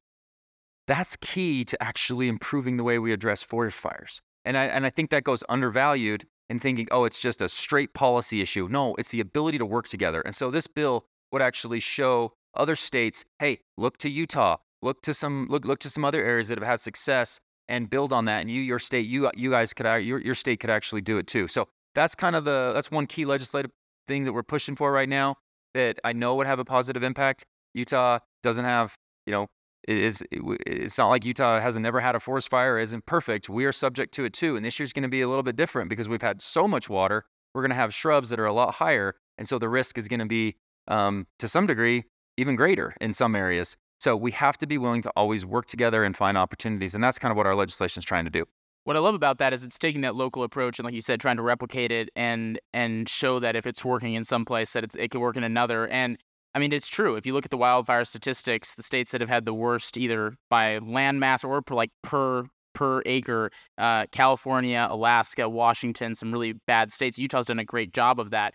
That's 0.86 1.16
key 1.16 1.64
to 1.64 1.82
actually 1.82 2.28
improving 2.28 2.76
the 2.76 2.84
way 2.84 2.98
we 2.98 3.12
address 3.12 3.42
forest 3.42 3.76
fires. 3.76 4.20
And 4.44 4.56
I 4.56 4.64
and 4.64 4.86
I 4.86 4.90
think 4.90 5.10
that 5.10 5.24
goes 5.24 5.44
undervalued 5.48 6.26
in 6.48 6.58
thinking, 6.58 6.88
oh, 6.90 7.04
it's 7.04 7.20
just 7.20 7.42
a 7.42 7.48
straight 7.48 7.92
policy 7.92 8.40
issue. 8.40 8.68
No, 8.70 8.94
it's 8.94 9.10
the 9.10 9.20
ability 9.20 9.58
to 9.58 9.66
work 9.66 9.88
together. 9.88 10.22
And 10.22 10.34
so 10.34 10.50
this 10.50 10.66
bill 10.66 11.04
would 11.32 11.42
actually 11.42 11.80
show 11.80 12.32
other 12.54 12.74
states, 12.76 13.24
hey, 13.38 13.58
look 13.76 13.98
to 13.98 14.08
Utah, 14.08 14.56
look 14.80 15.02
to 15.02 15.12
some 15.12 15.46
look 15.50 15.64
look 15.64 15.80
to 15.80 15.90
some 15.90 16.04
other 16.04 16.24
areas 16.24 16.48
that 16.48 16.58
have 16.58 16.66
had 16.66 16.80
success 16.80 17.40
and 17.68 17.90
build 17.90 18.12
on 18.12 18.24
that. 18.24 18.40
And 18.40 18.50
you, 18.50 18.62
your 18.62 18.78
state, 18.78 19.06
you 19.06 19.30
you 19.34 19.50
guys 19.50 19.74
could 19.74 19.86
your 20.02 20.20
your 20.20 20.34
state 20.34 20.60
could 20.60 20.70
actually 20.70 21.02
do 21.02 21.18
it 21.18 21.26
too. 21.26 21.48
So 21.48 21.68
that's 21.98 22.14
kind 22.14 22.36
of 22.36 22.44
the 22.44 22.70
that's 22.74 22.92
one 22.92 23.06
key 23.06 23.24
legislative 23.24 23.72
thing 24.06 24.24
that 24.24 24.32
we're 24.32 24.44
pushing 24.44 24.76
for 24.76 24.92
right 24.92 25.08
now 25.08 25.34
that 25.74 25.98
I 26.04 26.12
know 26.12 26.36
would 26.36 26.46
have 26.46 26.60
a 26.60 26.64
positive 26.64 27.02
impact. 27.02 27.44
Utah 27.74 28.20
doesn't 28.44 28.64
have, 28.64 28.94
you 29.26 29.32
know, 29.32 29.48
it's 29.88 30.22
it's 30.30 30.96
not 30.96 31.08
like 31.08 31.24
Utah 31.24 31.58
hasn't 31.60 31.82
never 31.82 31.98
had 31.98 32.14
a 32.14 32.20
forest 32.20 32.50
fire, 32.50 32.78
isn't 32.78 33.04
perfect. 33.06 33.48
We 33.48 33.64
are 33.64 33.72
subject 33.72 34.14
to 34.14 34.24
it 34.24 34.32
too, 34.32 34.54
and 34.54 34.64
this 34.64 34.78
year's 34.78 34.92
going 34.92 35.02
to 35.02 35.08
be 35.08 35.22
a 35.22 35.28
little 35.28 35.42
bit 35.42 35.56
different 35.56 35.90
because 35.90 36.08
we've 36.08 36.22
had 36.22 36.40
so 36.40 36.68
much 36.68 36.88
water. 36.88 37.24
We're 37.52 37.62
going 37.62 37.70
to 37.70 37.76
have 37.76 37.92
shrubs 37.92 38.28
that 38.30 38.38
are 38.38 38.46
a 38.46 38.52
lot 38.52 38.74
higher, 38.74 39.16
and 39.36 39.48
so 39.48 39.58
the 39.58 39.68
risk 39.68 39.98
is 39.98 40.06
going 40.06 40.20
to 40.20 40.26
be, 40.26 40.56
um, 40.86 41.26
to 41.40 41.48
some 41.48 41.66
degree, 41.66 42.04
even 42.36 42.54
greater 42.54 42.94
in 43.00 43.12
some 43.12 43.34
areas. 43.34 43.76
So 43.98 44.16
we 44.16 44.30
have 44.32 44.56
to 44.58 44.66
be 44.68 44.78
willing 44.78 45.02
to 45.02 45.10
always 45.16 45.44
work 45.44 45.66
together 45.66 46.04
and 46.04 46.16
find 46.16 46.38
opportunities. 46.38 46.94
And 46.94 47.02
that's 47.02 47.18
kind 47.18 47.32
of 47.32 47.36
what 47.36 47.46
our 47.46 47.56
legislation 47.56 48.00
is 48.00 48.04
trying 48.04 48.26
to 48.26 48.30
do. 48.30 48.44
What 48.88 48.96
I 48.96 49.00
love 49.00 49.14
about 49.14 49.36
that 49.36 49.52
is 49.52 49.62
it's 49.62 49.78
taking 49.78 50.00
that 50.00 50.16
local 50.16 50.42
approach 50.42 50.78
and, 50.78 50.86
like 50.86 50.94
you 50.94 51.02
said, 51.02 51.20
trying 51.20 51.36
to 51.36 51.42
replicate 51.42 51.92
it 51.92 52.08
and 52.16 52.58
and 52.72 53.06
show 53.06 53.38
that 53.38 53.54
if 53.54 53.66
it's 53.66 53.84
working 53.84 54.14
in 54.14 54.24
some 54.24 54.46
place, 54.46 54.72
that 54.72 54.96
it 54.96 55.10
can 55.10 55.20
work 55.20 55.36
in 55.36 55.44
another. 55.44 55.86
And 55.88 56.16
I 56.54 56.58
mean, 56.58 56.72
it's 56.72 56.88
true. 56.88 57.14
If 57.14 57.26
you 57.26 57.34
look 57.34 57.44
at 57.44 57.50
the 57.50 57.58
wildfire 57.58 58.06
statistics, 58.06 58.76
the 58.76 58.82
states 58.82 59.12
that 59.12 59.20
have 59.20 59.28
had 59.28 59.44
the 59.44 59.52
worst, 59.52 59.98
either 59.98 60.36
by 60.48 60.78
land 60.78 61.20
mass 61.20 61.44
or 61.44 61.60
per, 61.60 61.74
like 61.74 61.90
per 62.02 62.46
per 62.72 63.02
acre, 63.04 63.50
uh, 63.76 64.06
California, 64.10 64.88
Alaska, 64.88 65.50
Washington, 65.50 66.14
some 66.14 66.32
really 66.32 66.54
bad 66.66 66.90
states. 66.90 67.18
Utah's 67.18 67.44
done 67.44 67.58
a 67.58 67.66
great 67.66 67.92
job 67.92 68.18
of 68.18 68.30
that. 68.30 68.54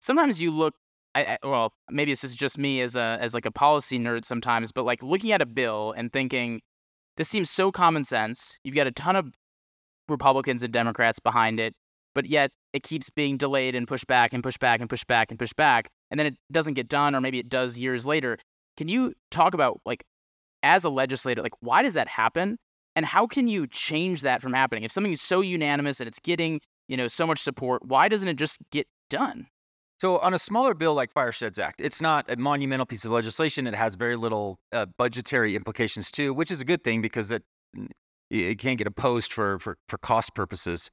Sometimes 0.00 0.40
you 0.40 0.52
look 0.52 0.74
I, 1.16 1.24
I, 1.24 1.38
well, 1.42 1.72
maybe 1.90 2.12
this 2.12 2.22
is 2.22 2.36
just 2.36 2.56
me 2.56 2.82
as 2.82 2.94
a 2.94 3.18
as 3.20 3.34
like 3.34 3.46
a 3.46 3.50
policy 3.50 3.98
nerd 3.98 4.24
sometimes, 4.26 4.70
but 4.70 4.84
like 4.84 5.02
looking 5.02 5.32
at 5.32 5.42
a 5.42 5.46
bill 5.46 5.92
and 5.96 6.12
thinking, 6.12 6.60
this 7.16 7.28
seems 7.28 7.50
so 7.50 7.72
common 7.72 8.04
sense. 8.04 8.60
You've 8.62 8.76
got 8.76 8.86
a 8.86 8.92
ton 8.92 9.16
of 9.16 9.32
Republicans 10.12 10.62
and 10.62 10.72
Democrats 10.72 11.18
behind 11.18 11.58
it, 11.58 11.74
but 12.14 12.26
yet 12.26 12.50
it 12.72 12.82
keeps 12.82 13.10
being 13.10 13.36
delayed 13.36 13.74
and 13.74 13.88
pushed 13.88 14.06
back 14.06 14.32
and 14.32 14.42
pushed 14.42 14.60
back 14.60 14.80
and 14.80 14.88
pushed 14.88 15.06
back 15.06 15.30
and 15.30 15.38
pushed 15.38 15.56
back, 15.56 15.88
and 16.10 16.18
then 16.18 16.26
it 16.26 16.36
doesn't 16.50 16.74
get 16.74 16.88
done, 16.88 17.14
or 17.14 17.20
maybe 17.20 17.38
it 17.38 17.48
does 17.48 17.78
years 17.78 18.06
later. 18.06 18.38
Can 18.76 18.88
you 18.88 19.14
talk 19.30 19.54
about 19.54 19.80
like 19.84 20.04
as 20.62 20.84
a 20.84 20.88
legislator, 20.88 21.42
like 21.42 21.54
why 21.60 21.82
does 21.82 21.94
that 21.94 22.08
happen, 22.08 22.56
and 22.94 23.04
how 23.04 23.26
can 23.26 23.48
you 23.48 23.66
change 23.66 24.22
that 24.22 24.40
from 24.40 24.52
happening? 24.52 24.84
If 24.84 24.92
something 24.92 25.12
is 25.12 25.20
so 25.20 25.40
unanimous 25.40 26.00
and 26.00 26.08
it's 26.08 26.20
getting 26.20 26.60
you 26.88 26.96
know 26.96 27.08
so 27.08 27.26
much 27.26 27.40
support, 27.40 27.84
why 27.84 28.08
doesn't 28.08 28.28
it 28.28 28.36
just 28.36 28.58
get 28.70 28.86
done? 29.10 29.46
So, 30.02 30.18
on 30.18 30.34
a 30.34 30.38
smaller 30.38 30.74
bill 30.74 30.94
like 30.94 31.14
Firesheds 31.14 31.60
Act, 31.60 31.80
it's 31.80 32.02
not 32.02 32.28
a 32.28 32.34
monumental 32.34 32.86
piece 32.86 33.04
of 33.04 33.12
legislation. 33.12 33.68
It 33.68 33.76
has 33.76 33.94
very 33.94 34.16
little 34.16 34.58
uh, 34.72 34.86
budgetary 34.98 35.54
implications 35.54 36.10
too, 36.10 36.34
which 36.34 36.50
is 36.50 36.60
a 36.60 36.64
good 36.64 36.82
thing 36.82 37.00
because 37.02 37.30
it 37.30 37.44
it 38.32 38.58
can't 38.58 38.78
get 38.78 38.86
opposed 38.86 39.32
for 39.32 39.58
for, 39.58 39.78
for 39.88 39.98
cost 39.98 40.34
purposes. 40.34 40.90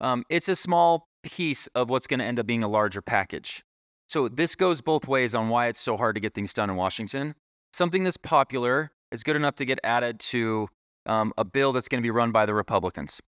Um, 0.00 0.24
it's 0.28 0.48
a 0.48 0.56
small 0.56 1.08
piece 1.22 1.66
of 1.68 1.90
what's 1.90 2.06
going 2.06 2.20
to 2.20 2.26
end 2.26 2.38
up 2.38 2.46
being 2.46 2.62
a 2.62 2.68
larger 2.68 3.00
package. 3.00 3.62
So 4.08 4.28
this 4.28 4.54
goes 4.54 4.80
both 4.80 5.06
ways 5.08 5.34
on 5.34 5.48
why 5.48 5.68
it's 5.68 5.80
so 5.80 5.96
hard 5.96 6.16
to 6.16 6.20
get 6.20 6.34
things 6.34 6.52
done 6.52 6.68
in 6.68 6.76
Washington. 6.76 7.34
Something 7.72 8.04
that's 8.04 8.16
popular 8.16 8.90
is 9.12 9.22
good 9.22 9.36
enough 9.36 9.56
to 9.56 9.64
get 9.64 9.78
added 9.84 10.18
to 10.20 10.68
um, 11.06 11.32
a 11.38 11.44
bill 11.44 11.72
that's 11.72 11.88
going 11.88 12.00
to 12.00 12.06
be 12.06 12.10
run 12.10 12.32
by 12.32 12.44
the 12.44 12.54
Republicans, 12.54 13.20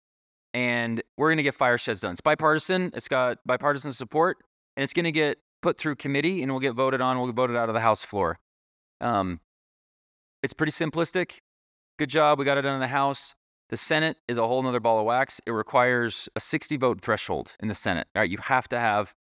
and 0.54 1.02
we're 1.18 1.30
going 1.30 1.38
to 1.38 1.44
get 1.44 1.58
Firesheds 1.58 2.02
done. 2.02 2.12
It's 2.12 2.22
bipartisan. 2.22 2.92
It's 2.94 3.08
got 3.08 3.40
bipartisan 3.46 3.92
support 3.92 4.38
and 4.76 4.84
it's 4.84 4.94
going 4.94 5.06
to 5.06 5.12
get 5.12 5.38
put 5.62 5.78
through 5.78 5.96
committee 5.96 6.44
and 6.44 6.52
we'll 6.52 6.60
get 6.60 6.74
voted 6.74 7.02
on. 7.02 7.18
We'll 7.18 7.28
get 7.28 7.36
voted 7.36 7.56
out 7.56 7.70
of 7.70 7.74
the 7.74 7.82
House 7.82 8.04
floor. 8.04 8.40
Um, 9.02 9.40
it's 10.42 10.54
pretty 10.54 10.72
simplistic. 10.72 11.40
Good 11.98 12.10
job. 12.10 12.40
We 12.40 12.46
got 12.46 12.58
it 12.58 12.64
done 12.64 12.76
in 12.76 12.82
the 12.82 12.88
House. 12.88 13.34
The 13.74 13.78
Senate 13.78 14.18
is 14.28 14.38
a 14.38 14.46
whole 14.46 14.62
nother 14.62 14.80
ball 14.80 15.00
of 15.00 15.06
wax. 15.06 15.42
It 15.48 15.52
requires 15.52 16.30
a 16.36 16.40
60 16.40 16.78
vote 16.78 17.02
threshold 17.02 17.56
in 17.60 17.70
the 17.70 17.74
Senate. 17.74 18.06
All 18.16 18.22
right, 18.22 18.30
you 18.30 18.38
have 18.38 18.68
to 18.68 18.80
have 18.80 19.16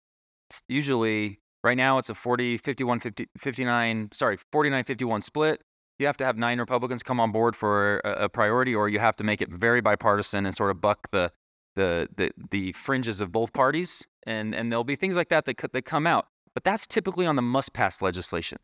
usually 0.69 1.39
right 1.63 1.77
now 1.77 1.99
it's 1.99 2.11
a 2.11 2.15
40, 2.15 2.59
51, 2.59 2.99
50, 2.99 3.29
59, 3.39 4.09
sorry, 4.13 4.39
49, 4.51 4.83
51 4.83 5.21
split. 5.21 5.63
You 6.01 6.07
have 6.07 6.17
to 6.17 6.25
have 6.25 6.37
nine 6.37 6.59
Republicans 6.59 7.05
come 7.05 7.21
on 7.21 7.31
board 7.31 7.55
for 7.55 8.01
a, 8.01 8.25
a 8.25 8.29
priority, 8.29 8.75
or 8.75 8.89
you 8.89 8.99
have 8.99 9.15
to 9.19 9.23
make 9.23 9.41
it 9.41 9.51
very 9.51 9.81
bipartisan 9.81 10.45
and 10.45 10.57
sort 10.57 10.73
of 10.73 10.81
buck 10.81 11.09
the 11.13 11.31
the 11.77 12.09
the, 12.17 12.33
the 12.51 12.73
fringes 12.73 13.21
of 13.21 13.31
both 13.31 13.53
parties. 13.53 14.05
And 14.27 14.53
and 14.53 14.73
there'll 14.73 14.83
be 14.83 14.97
things 14.97 15.15
like 15.15 15.29
that 15.29 15.45
that, 15.45 15.59
that 15.73 15.83
come 15.83 16.09
out. 16.09 16.27
But 16.55 16.65
that's 16.65 16.89
typically 16.89 17.25
on 17.25 17.37
the 17.37 17.43
must 17.43 17.73
pass 17.73 18.03
legislation. 18.03 18.59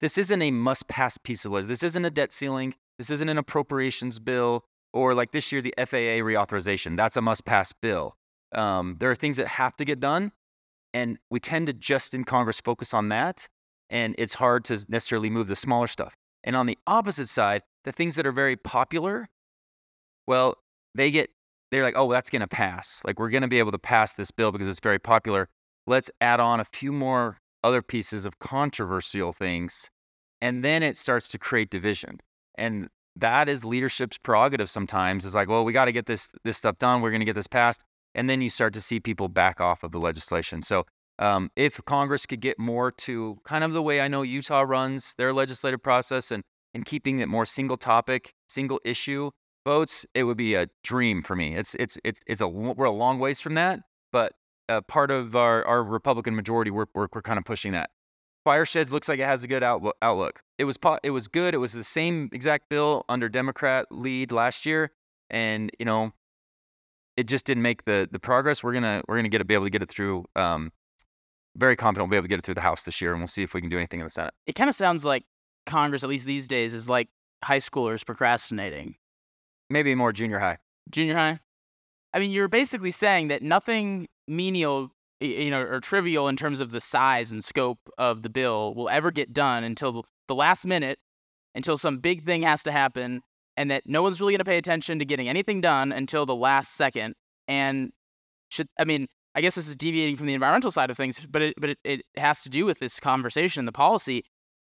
This 0.00 0.18
isn't 0.18 0.42
a 0.42 0.50
must 0.50 0.88
pass 0.88 1.16
piece 1.16 1.44
of 1.44 1.52
legislation. 1.52 1.68
This 1.68 1.84
isn't 1.84 2.04
a 2.04 2.10
debt 2.10 2.32
ceiling. 2.32 2.74
This 2.98 3.10
isn't 3.10 3.28
an 3.28 3.38
appropriations 3.38 4.18
bill 4.18 4.64
or 4.98 5.14
like 5.14 5.30
this 5.30 5.52
year, 5.52 5.62
the 5.62 5.74
FAA 5.78 6.18
reauthorization. 6.26 6.96
That's 6.96 7.16
a 7.16 7.22
must 7.22 7.44
pass 7.44 7.72
bill. 7.72 8.16
Um, 8.52 8.96
there 8.98 9.10
are 9.10 9.14
things 9.14 9.36
that 9.36 9.46
have 9.46 9.76
to 9.76 9.84
get 9.84 10.00
done. 10.00 10.32
And 10.92 11.18
we 11.30 11.38
tend 11.38 11.68
to 11.68 11.72
just 11.72 12.14
in 12.14 12.24
Congress 12.24 12.60
focus 12.60 12.92
on 12.92 13.08
that. 13.10 13.48
And 13.90 14.14
it's 14.18 14.34
hard 14.34 14.64
to 14.66 14.84
necessarily 14.88 15.30
move 15.30 15.46
the 15.46 15.56
smaller 15.56 15.86
stuff. 15.86 16.14
And 16.42 16.56
on 16.56 16.66
the 16.66 16.76
opposite 16.86 17.28
side, 17.28 17.62
the 17.84 17.92
things 17.92 18.16
that 18.16 18.26
are 18.26 18.32
very 18.32 18.56
popular, 18.56 19.28
well, 20.26 20.56
they 20.94 21.10
get, 21.10 21.30
they're 21.70 21.84
like, 21.84 21.94
oh, 21.96 22.10
that's 22.10 22.28
going 22.30 22.40
to 22.40 22.48
pass. 22.48 23.00
Like, 23.04 23.20
we're 23.20 23.30
going 23.30 23.42
to 23.42 23.48
be 23.48 23.58
able 23.60 23.72
to 23.72 23.78
pass 23.78 24.14
this 24.14 24.30
bill 24.30 24.50
because 24.50 24.66
it's 24.66 24.80
very 24.80 24.98
popular. 24.98 25.48
Let's 25.86 26.10
add 26.20 26.40
on 26.40 26.58
a 26.58 26.64
few 26.64 26.92
more 26.92 27.36
other 27.62 27.82
pieces 27.82 28.26
of 28.26 28.38
controversial 28.40 29.32
things. 29.32 29.90
And 30.40 30.64
then 30.64 30.82
it 30.82 30.98
starts 30.98 31.28
to 31.28 31.38
create 31.38 31.70
division. 31.70 32.20
And 32.56 32.88
that 33.20 33.48
is 33.48 33.64
leadership's 33.64 34.18
prerogative 34.18 34.70
sometimes. 34.70 35.24
It's 35.24 35.34
like, 35.34 35.48
well, 35.48 35.64
we 35.64 35.72
got 35.72 35.86
to 35.86 35.92
get 35.92 36.06
this 36.06 36.30
this 36.44 36.56
stuff 36.56 36.78
done. 36.78 37.00
We're 37.00 37.10
going 37.10 37.20
to 37.20 37.26
get 37.26 37.34
this 37.34 37.46
passed, 37.46 37.84
and 38.14 38.28
then 38.28 38.40
you 38.40 38.50
start 38.50 38.74
to 38.74 38.80
see 38.80 39.00
people 39.00 39.28
back 39.28 39.60
off 39.60 39.82
of 39.82 39.92
the 39.92 39.98
legislation. 39.98 40.62
So, 40.62 40.84
um, 41.18 41.50
if 41.56 41.80
Congress 41.84 42.26
could 42.26 42.40
get 42.40 42.58
more 42.58 42.90
to 42.92 43.38
kind 43.44 43.64
of 43.64 43.72
the 43.72 43.82
way 43.82 44.00
I 44.00 44.08
know 44.08 44.22
Utah 44.22 44.62
runs 44.62 45.14
their 45.14 45.32
legislative 45.32 45.82
process 45.82 46.30
and 46.30 46.42
and 46.74 46.84
keeping 46.84 47.20
it 47.20 47.28
more 47.28 47.44
single 47.44 47.76
topic, 47.76 48.34
single 48.48 48.80
issue 48.84 49.30
votes, 49.64 50.06
it 50.14 50.24
would 50.24 50.36
be 50.36 50.54
a 50.54 50.68
dream 50.84 51.22
for 51.22 51.36
me. 51.36 51.56
It's 51.56 51.74
it's 51.76 51.98
it's 52.04 52.20
it's 52.26 52.40
a 52.40 52.48
we're 52.48 52.86
a 52.86 52.90
long 52.90 53.18
ways 53.18 53.40
from 53.40 53.54
that, 53.54 53.80
but 54.12 54.32
uh, 54.68 54.80
part 54.82 55.10
of 55.10 55.34
our 55.34 55.64
our 55.66 55.82
Republican 55.82 56.36
majority, 56.36 56.70
we're, 56.70 56.86
we're 56.94 57.08
we're 57.12 57.22
kind 57.22 57.38
of 57.38 57.44
pushing 57.44 57.72
that. 57.72 57.90
Firesheds 58.48 58.90
looks 58.90 59.10
like 59.10 59.18
it 59.18 59.26
has 59.26 59.44
a 59.44 59.46
good 59.46 59.62
outlook. 59.62 60.40
It 60.56 60.64
was 60.64 60.78
it 61.02 61.10
was 61.10 61.28
good. 61.28 61.52
It 61.52 61.58
was 61.58 61.72
the 61.72 61.84
same 61.84 62.30
exact 62.32 62.70
bill 62.70 63.04
under 63.10 63.28
Democrat 63.28 63.86
lead 63.90 64.32
last 64.32 64.64
year, 64.64 64.90
and 65.28 65.70
you 65.78 65.84
know, 65.84 66.12
it 67.18 67.28
just 67.28 67.44
didn't 67.44 67.62
make 67.62 67.84
the 67.84 68.08
the 68.10 68.18
progress. 68.18 68.64
We're 68.64 68.72
gonna 68.72 69.02
we're 69.06 69.16
gonna 69.16 69.28
get 69.28 69.38
to 69.38 69.44
be 69.44 69.52
able 69.52 69.66
to 69.66 69.70
get 69.70 69.82
it 69.82 69.90
through. 69.90 70.24
Um, 70.34 70.72
very 71.56 71.76
confident 71.76 72.08
we'll 72.08 72.12
be 72.12 72.16
able 72.16 72.24
to 72.24 72.28
get 72.28 72.38
it 72.38 72.42
through 72.42 72.54
the 72.54 72.62
House 72.62 72.84
this 72.84 73.02
year, 73.02 73.12
and 73.12 73.20
we'll 73.20 73.26
see 73.28 73.42
if 73.42 73.52
we 73.52 73.60
can 73.60 73.68
do 73.68 73.76
anything 73.76 74.00
in 74.00 74.06
the 74.06 74.10
Senate. 74.10 74.32
It 74.46 74.54
kind 74.54 74.70
of 74.70 74.74
sounds 74.74 75.04
like 75.04 75.24
Congress, 75.66 76.02
at 76.02 76.08
least 76.08 76.24
these 76.24 76.48
days, 76.48 76.72
is 76.72 76.88
like 76.88 77.08
high 77.44 77.58
schoolers 77.58 78.06
procrastinating. 78.06 78.94
Maybe 79.68 79.94
more 79.94 80.12
junior 80.12 80.38
high. 80.38 80.56
Junior 80.90 81.14
high. 81.14 81.40
I 82.14 82.18
mean, 82.18 82.30
you're 82.30 82.48
basically 82.48 82.92
saying 82.92 83.28
that 83.28 83.42
nothing 83.42 84.08
menial 84.26 84.90
you 85.20 85.50
know, 85.50 85.60
or 85.60 85.80
trivial 85.80 86.28
in 86.28 86.36
terms 86.36 86.60
of 86.60 86.70
the 86.70 86.80
size 86.80 87.32
and 87.32 87.42
scope 87.42 87.78
of 87.98 88.22
the 88.22 88.30
bill 88.30 88.74
will 88.74 88.88
ever 88.88 89.10
get 89.10 89.32
done 89.32 89.64
until 89.64 90.04
the 90.28 90.34
last 90.34 90.64
minute, 90.66 90.98
until 91.54 91.76
some 91.76 91.98
big 91.98 92.24
thing 92.24 92.42
has 92.42 92.62
to 92.62 92.72
happen, 92.72 93.22
and 93.56 93.70
that 93.70 93.82
no 93.86 94.02
one's 94.02 94.20
really 94.20 94.32
going 94.32 94.38
to 94.38 94.44
pay 94.44 94.58
attention 94.58 94.98
to 94.98 95.04
getting 95.04 95.28
anything 95.28 95.60
done 95.60 95.92
until 95.92 96.26
the 96.26 96.34
last 96.34 96.74
second. 96.74 97.14
And 97.48 97.90
should 98.50 98.68
I 98.78 98.84
mean, 98.84 99.08
I 99.34 99.40
guess 99.40 99.54
this 99.54 99.68
is 99.68 99.76
deviating 99.76 100.16
from 100.16 100.26
the 100.26 100.34
environmental 100.34 100.70
side 100.70 100.90
of 100.90 100.96
things, 100.96 101.18
but 101.28 101.42
it 101.42 101.54
but 101.58 101.70
it, 101.70 101.78
it 101.84 102.02
has 102.16 102.42
to 102.42 102.48
do 102.48 102.64
with 102.64 102.78
this 102.78 103.00
conversation, 103.00 103.60
and 103.60 103.68
the 103.68 103.72
policy. 103.72 104.24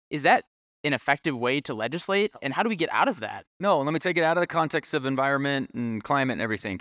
Is 0.09 0.23
that 0.23 0.45
an 0.83 0.93
effective 0.93 1.37
way 1.37 1.61
to 1.61 1.73
legislate? 1.75 2.31
And 2.41 2.53
how 2.53 2.63
do 2.63 2.69
we 2.69 2.75
get 2.75 2.89
out 2.91 3.07
of 3.07 3.19
that? 3.19 3.45
No, 3.59 3.79
let 3.79 3.93
me 3.93 3.99
take 3.99 4.17
it 4.17 4.23
out 4.23 4.37
of 4.37 4.41
the 4.41 4.47
context 4.47 4.93
of 4.95 5.05
environment 5.05 5.69
and 5.75 6.03
climate 6.03 6.33
and 6.33 6.41
everything. 6.41 6.79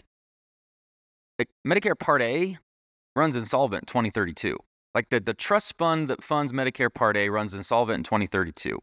Like 1.38 1.48
Medicare 1.66 1.98
Part 1.98 2.22
A 2.22 2.56
runs 3.16 3.36
insolvent 3.36 3.84
in 3.84 3.86
2032. 3.86 4.56
Like 4.94 5.08
the, 5.10 5.20
the 5.20 5.34
trust 5.34 5.76
fund 5.78 6.08
that 6.08 6.22
funds 6.22 6.52
Medicare 6.52 6.92
Part 6.92 7.16
A 7.16 7.28
runs 7.28 7.54
insolvent 7.54 7.98
in 7.98 8.04
2032. 8.04 8.78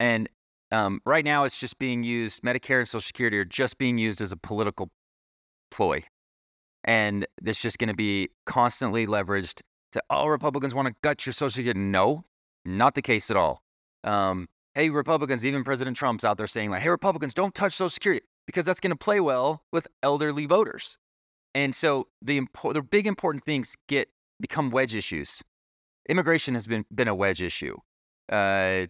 And 0.00 0.28
um, 0.72 1.00
right 1.06 1.24
now, 1.24 1.44
it's 1.44 1.58
just 1.58 1.78
being 1.78 2.02
used, 2.02 2.42
Medicare 2.42 2.78
and 2.78 2.88
Social 2.88 3.00
Security 3.00 3.38
are 3.38 3.44
just 3.44 3.78
being 3.78 3.96
used 3.96 4.20
as 4.20 4.32
a 4.32 4.36
political 4.36 4.90
ploy. 5.70 6.02
And 6.84 7.26
it's 7.44 7.62
just 7.62 7.78
going 7.78 7.88
to 7.88 7.94
be 7.94 8.28
constantly 8.46 9.06
leveraged 9.06 9.62
to, 9.92 10.02
oh, 10.10 10.26
Republicans 10.26 10.74
want 10.74 10.88
to 10.88 10.94
gut 11.02 11.24
your 11.24 11.32
Social 11.32 11.50
Security. 11.50 11.80
No, 11.80 12.24
not 12.64 12.94
the 12.94 13.02
case 13.02 13.30
at 13.30 13.36
all. 13.36 13.62
Um, 14.02 14.48
hey, 14.74 14.90
Republicans, 14.90 15.46
even 15.46 15.64
President 15.64 15.96
Trump's 15.96 16.24
out 16.24 16.36
there 16.36 16.46
saying, 16.46 16.70
like, 16.70 16.82
hey, 16.82 16.90
Republicans, 16.90 17.34
don't 17.34 17.54
touch 17.54 17.74
Social 17.74 17.88
Security 17.88 18.24
because 18.46 18.64
that's 18.64 18.80
going 18.80 18.90
to 18.90 18.96
play 18.96 19.20
well 19.20 19.62
with 19.72 19.86
elderly 20.02 20.46
voters. 20.46 20.98
And 21.54 21.74
so 21.74 22.08
the 22.20 22.40
impo- 22.40 22.74
the 22.74 22.82
big 22.82 23.06
important 23.06 23.44
things 23.44 23.76
get 23.88 24.08
become 24.40 24.70
wedge 24.70 24.94
issues. 24.94 25.42
Immigration 26.08 26.54
has 26.54 26.66
been 26.66 26.84
been 26.94 27.08
a 27.08 27.14
wedge 27.14 27.42
issue. 27.42 27.76
Uh, 28.28 28.86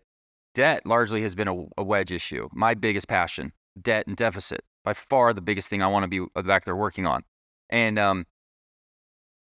debt 0.55 0.87
largely 0.87 1.23
has 1.23 1.35
been 1.35 1.49
a, 1.49 1.65
a, 1.77 1.83
wedge 1.83 2.13
issue. 2.13 2.49
My 2.53 2.75
biggest 2.75 3.09
passion, 3.09 3.53
debt 3.83 4.07
and 4.07 4.17
deficit, 4.17 4.63
by 4.85 4.95
far 4.95 5.33
the 5.33 5.41
biggest 5.41 5.69
thing 5.69 5.83
I 5.83 5.89
want 5.89 6.05
to 6.05 6.09
be 6.09 6.25
uh, 6.37 6.43
back 6.43 6.65
there 6.65 6.77
working 6.77 7.07
on. 7.07 7.25
And 7.71 7.99
um, 7.99 8.27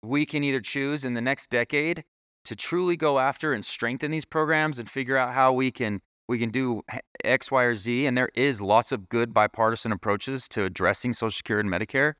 we 0.03 0.25
can 0.25 0.43
either 0.43 0.61
choose 0.61 1.05
in 1.05 1.15
the 1.15 1.21
next 1.21 1.51
decade 1.51 2.05
to 2.47 2.57
truly 2.57 2.97
go 2.97 3.19
after 3.19 3.53
and 3.53 3.65
strengthen 3.65 4.11
these 4.11 4.25
programs 4.25 4.79
and 4.79 4.89
figure 4.89 5.17
out 5.17 5.33
how 5.33 5.53
we 5.53 5.71
can 5.71 6.01
we 6.29 6.39
can 6.39 6.51
do 6.51 6.83
X, 7.25 7.53
Y, 7.53 7.63
or 7.63 7.75
Z. 7.75 8.07
And 8.07 8.17
there 8.19 8.31
is 8.35 8.61
lots 8.61 8.91
of 8.91 9.09
good 9.09 9.33
bipartisan 9.33 9.93
approaches 9.93 10.49
to 10.49 10.65
addressing 10.65 11.13
Social 11.13 11.31
Security 11.31 11.69
and 11.69 11.75
Medicare. 11.75 12.15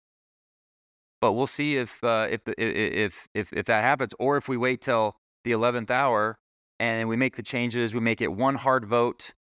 But 1.27 1.33
we'll 1.33 1.49
see 1.49 1.77
if 1.77 2.05
uh, 2.05 2.29
if, 2.31 2.45
the, 2.45 2.55
if 2.57 3.27
if 3.35 3.53
if 3.53 3.65
that 3.65 3.83
happens, 3.83 4.15
or 4.21 4.37
if 4.37 4.49
we 4.49 4.57
wait 4.57 4.81
till 4.81 5.17
the 5.43 5.51
eleventh 5.51 5.91
hour 5.91 6.39
and 6.79 7.09
we 7.09 7.17
make 7.17 7.35
the 7.35 7.43
changes, 7.43 7.95
we 7.95 8.01
make 8.01 8.21
it 8.21 8.29
one 8.29 8.55
hard 8.55 8.85
vote, 8.87 9.35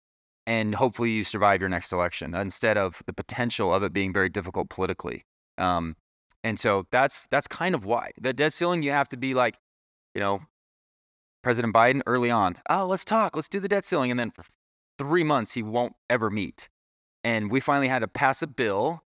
and 0.48 0.76
hopefully 0.76 1.12
you 1.12 1.26
survive 1.26 1.60
your 1.60 1.68
next 1.68 1.92
election 1.92 2.34
instead 2.36 2.78
of 2.78 3.04
the 3.06 3.12
potential 3.12 3.74
of 3.74 3.84
it 3.84 3.92
being 3.92 4.14
very 4.14 4.30
difficult 4.30 4.70
politically. 4.70 5.26
Um, 5.58 5.98
and 6.42 6.58
so 6.58 6.88
that's 6.90 7.28
that's 7.28 7.50
kind 7.50 7.76
of 7.76 7.86
why 7.86 8.12
the 8.18 8.32
debt 8.32 8.54
ceiling. 8.54 8.82
You 8.82 8.92
have 8.92 9.10
to 9.10 9.18
be 9.18 9.34
like, 9.34 9.58
you 10.16 10.22
know, 10.22 10.40
President 11.42 11.74
Biden 11.74 12.02
early 12.06 12.32
on. 12.32 12.56
Oh, 12.70 12.86
let's 12.86 13.04
talk. 13.04 13.36
Let's 13.36 13.50
do 13.50 13.60
the 13.60 13.68
debt 13.68 13.86
ceiling, 13.86 14.10
and 14.10 14.18
then 14.18 14.32
for 14.32 14.46
three 14.98 15.26
months 15.26 15.54
he 15.54 15.62
won't 15.62 15.96
ever 16.10 16.30
meet. 16.30 16.70
And 17.26 17.52
we 17.52 17.60
finally 17.60 17.90
had 17.90 18.00
to 18.00 18.08
pass 18.08 18.42
a 18.42 18.48
bill. 18.48 19.04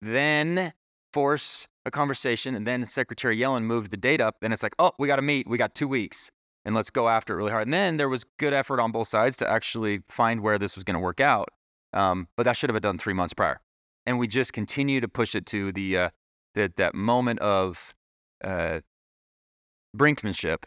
Then 0.00 0.72
force 1.12 1.66
a 1.84 1.90
conversation, 1.90 2.54
and 2.54 2.66
then 2.66 2.84
Secretary 2.84 3.36
Yellen 3.36 3.64
moved 3.64 3.90
the 3.90 3.96
date 3.96 4.20
up, 4.20 4.36
then 4.40 4.52
it's 4.52 4.62
like, 4.62 4.74
oh, 4.78 4.92
we 4.98 5.08
got 5.08 5.16
to 5.16 5.22
meet. 5.22 5.48
We 5.48 5.58
got 5.58 5.74
two 5.74 5.88
weeks, 5.88 6.30
and 6.64 6.74
let's 6.74 6.90
go 6.90 7.08
after 7.08 7.34
it 7.34 7.36
really 7.36 7.50
hard. 7.50 7.66
And 7.66 7.74
then 7.74 7.96
there 7.96 8.08
was 8.08 8.24
good 8.38 8.52
effort 8.52 8.80
on 8.80 8.92
both 8.92 9.08
sides 9.08 9.36
to 9.38 9.48
actually 9.48 10.02
find 10.08 10.42
where 10.42 10.58
this 10.58 10.74
was 10.74 10.84
going 10.84 10.94
to 10.94 11.00
work 11.00 11.20
out. 11.20 11.48
Um, 11.92 12.28
but 12.36 12.44
that 12.44 12.56
should 12.56 12.70
have 12.70 12.74
been 12.74 12.82
done 12.82 12.98
three 12.98 13.14
months 13.14 13.34
prior. 13.34 13.60
And 14.06 14.18
we 14.18 14.26
just 14.26 14.52
continue 14.52 15.00
to 15.00 15.08
push 15.08 15.34
it 15.34 15.46
to 15.46 15.72
the 15.72 15.96
uh, 15.96 16.10
that 16.54 16.76
that 16.76 16.94
moment 16.94 17.40
of 17.40 17.94
uh, 18.42 18.80
brinkmanship, 19.96 20.64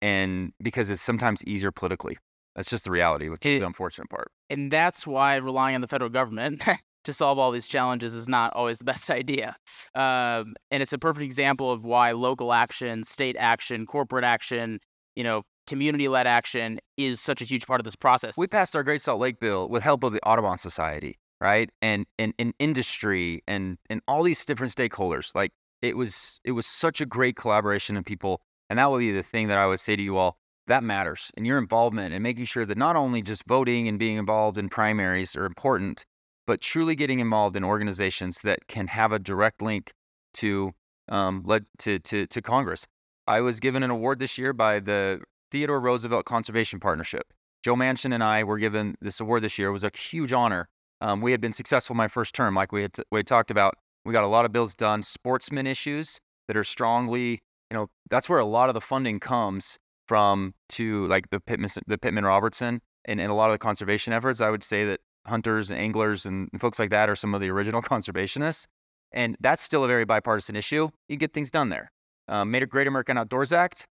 and 0.00 0.52
because 0.62 0.90
it's 0.90 1.02
sometimes 1.02 1.44
easier 1.44 1.70
politically. 1.70 2.18
That's 2.54 2.68
just 2.68 2.84
the 2.84 2.90
reality, 2.90 3.30
which 3.30 3.46
it, 3.46 3.52
is 3.52 3.60
the 3.60 3.66
unfortunate 3.66 4.10
part. 4.10 4.30
And 4.50 4.70
that's 4.70 5.06
why 5.06 5.36
relying 5.36 5.74
on 5.74 5.80
the 5.80 5.88
federal 5.88 6.10
government 6.10 6.62
to 7.04 7.12
solve 7.12 7.38
all 7.38 7.50
these 7.50 7.68
challenges 7.68 8.14
is 8.14 8.28
not 8.28 8.52
always 8.54 8.78
the 8.78 8.84
best 8.92 9.10
idea. 9.10 9.56
Um, 9.94 10.54
and 10.70 10.82
it's 10.82 10.92
a 10.92 10.98
perfect 10.98 11.24
example 11.24 11.70
of 11.70 11.84
why 11.84 12.12
local 12.12 12.52
action, 12.52 13.04
state 13.04 13.36
action, 13.38 13.86
corporate 13.86 14.24
action, 14.24 14.80
you 15.16 15.24
know, 15.24 15.42
community-led 15.66 16.26
action 16.26 16.80
is 16.96 17.20
such 17.20 17.40
a 17.40 17.44
huge 17.44 17.66
part 17.66 17.80
of 17.80 17.84
this 17.84 17.96
process. 17.96 18.36
We 18.36 18.46
passed 18.46 18.74
our 18.74 18.82
Great 18.82 19.00
Salt 19.00 19.20
Lake 19.20 19.38
bill 19.38 19.68
with 19.68 19.82
help 19.82 20.02
of 20.04 20.12
the 20.12 20.20
Audubon 20.26 20.58
Society, 20.58 21.18
right? 21.40 21.70
And 21.80 22.06
and, 22.18 22.34
and 22.38 22.54
industry 22.58 23.42
and 23.46 23.78
and 23.88 24.00
all 24.08 24.22
these 24.22 24.44
different 24.44 24.74
stakeholders. 24.74 25.34
Like 25.34 25.52
it 25.80 25.96
was 25.96 26.40
it 26.44 26.52
was 26.52 26.66
such 26.66 27.00
a 27.00 27.06
great 27.06 27.36
collaboration 27.36 27.96
of 27.96 28.04
people. 28.04 28.40
And 28.70 28.78
that 28.78 28.90
would 28.90 29.00
be 29.00 29.12
the 29.12 29.22
thing 29.22 29.48
that 29.48 29.58
I 29.58 29.66
would 29.66 29.80
say 29.80 29.96
to 29.96 30.02
you 30.02 30.16
all 30.16 30.38
that 30.68 30.84
matters 30.84 31.30
and 31.36 31.46
your 31.46 31.58
involvement 31.58 32.14
and 32.14 32.22
making 32.22 32.44
sure 32.44 32.64
that 32.64 32.78
not 32.78 32.96
only 32.96 33.20
just 33.20 33.44
voting 33.46 33.88
and 33.88 33.98
being 33.98 34.16
involved 34.16 34.56
in 34.58 34.68
primaries 34.68 35.34
are 35.36 35.44
important 35.44 36.06
but 36.46 36.60
truly 36.60 36.94
getting 36.94 37.20
involved 37.20 37.56
in 37.56 37.64
organizations 37.64 38.40
that 38.42 38.66
can 38.68 38.86
have 38.86 39.12
a 39.12 39.18
direct 39.18 39.62
link 39.62 39.92
to 40.34 40.72
um, 41.08 41.42
led 41.44 41.66
to, 41.78 41.98
to, 42.00 42.26
to 42.26 42.42
Congress. 42.42 42.86
I 43.26 43.40
was 43.40 43.60
given 43.60 43.82
an 43.82 43.90
award 43.90 44.18
this 44.18 44.38
year 44.38 44.52
by 44.52 44.80
the 44.80 45.20
Theodore 45.50 45.80
Roosevelt 45.80 46.24
Conservation 46.24 46.80
Partnership. 46.80 47.32
Joe 47.62 47.76
Manchin 47.76 48.12
and 48.12 48.24
I 48.24 48.42
were 48.42 48.58
given 48.58 48.96
this 49.00 49.20
award 49.20 49.42
this 49.42 49.58
year. 49.58 49.68
It 49.68 49.72
was 49.72 49.84
a 49.84 49.90
huge 49.96 50.32
honor 50.32 50.68
Um, 51.02 51.20
we 51.20 51.32
had 51.32 51.40
been 51.40 51.52
successful 51.52 51.96
my 51.96 52.08
first 52.08 52.32
term, 52.34 52.54
like 52.54 52.70
we 52.70 52.82
had, 52.82 52.92
t- 52.94 53.02
we 53.10 53.18
had 53.18 53.26
talked 53.26 53.50
about. 53.50 53.76
We 54.04 54.12
got 54.12 54.24
a 54.24 54.28
lot 54.28 54.44
of 54.44 54.52
bills 54.52 54.74
done, 54.74 55.02
sportsman 55.02 55.66
issues 55.66 56.20
that 56.46 56.56
are 56.56 56.64
strongly, 56.64 57.40
you 57.70 57.76
know, 57.76 57.88
that's 58.08 58.28
where 58.28 58.38
a 58.38 58.44
lot 58.44 58.68
of 58.68 58.74
the 58.74 58.80
funding 58.80 59.20
comes 59.20 59.78
from 60.06 60.54
to 60.70 61.06
like 61.08 61.30
the 61.30 61.40
Pittman, 61.40 61.70
the 61.86 61.98
Pittman 61.98 62.24
Robertson 62.24 62.80
and, 63.04 63.20
and 63.20 63.30
a 63.30 63.34
lot 63.34 63.50
of 63.50 63.54
the 63.54 63.58
conservation 63.58 64.12
efforts. 64.12 64.40
I 64.40 64.50
would 64.50 64.62
say 64.62 64.84
that 64.84 65.00
hunters 65.26 65.70
and 65.70 65.78
anglers 65.78 66.26
and 66.26 66.48
folks 66.60 66.78
like 66.78 66.90
that 66.90 67.08
are 67.08 67.16
some 67.16 67.34
of 67.34 67.40
the 67.40 67.50
original 67.50 67.82
conservationists. 67.82 68.66
And 69.12 69.36
that's 69.40 69.62
still 69.62 69.84
a 69.84 69.88
very 69.88 70.04
bipartisan 70.04 70.56
issue. 70.56 70.88
You 71.08 71.16
get 71.16 71.32
things 71.32 71.50
done 71.50 71.68
there. 71.68 71.90
Um, 72.28 72.50
made 72.50 72.62
a 72.62 72.66
Great 72.66 72.86
American 72.86 73.18
Outdoors 73.18 73.52
Act. 73.52 73.86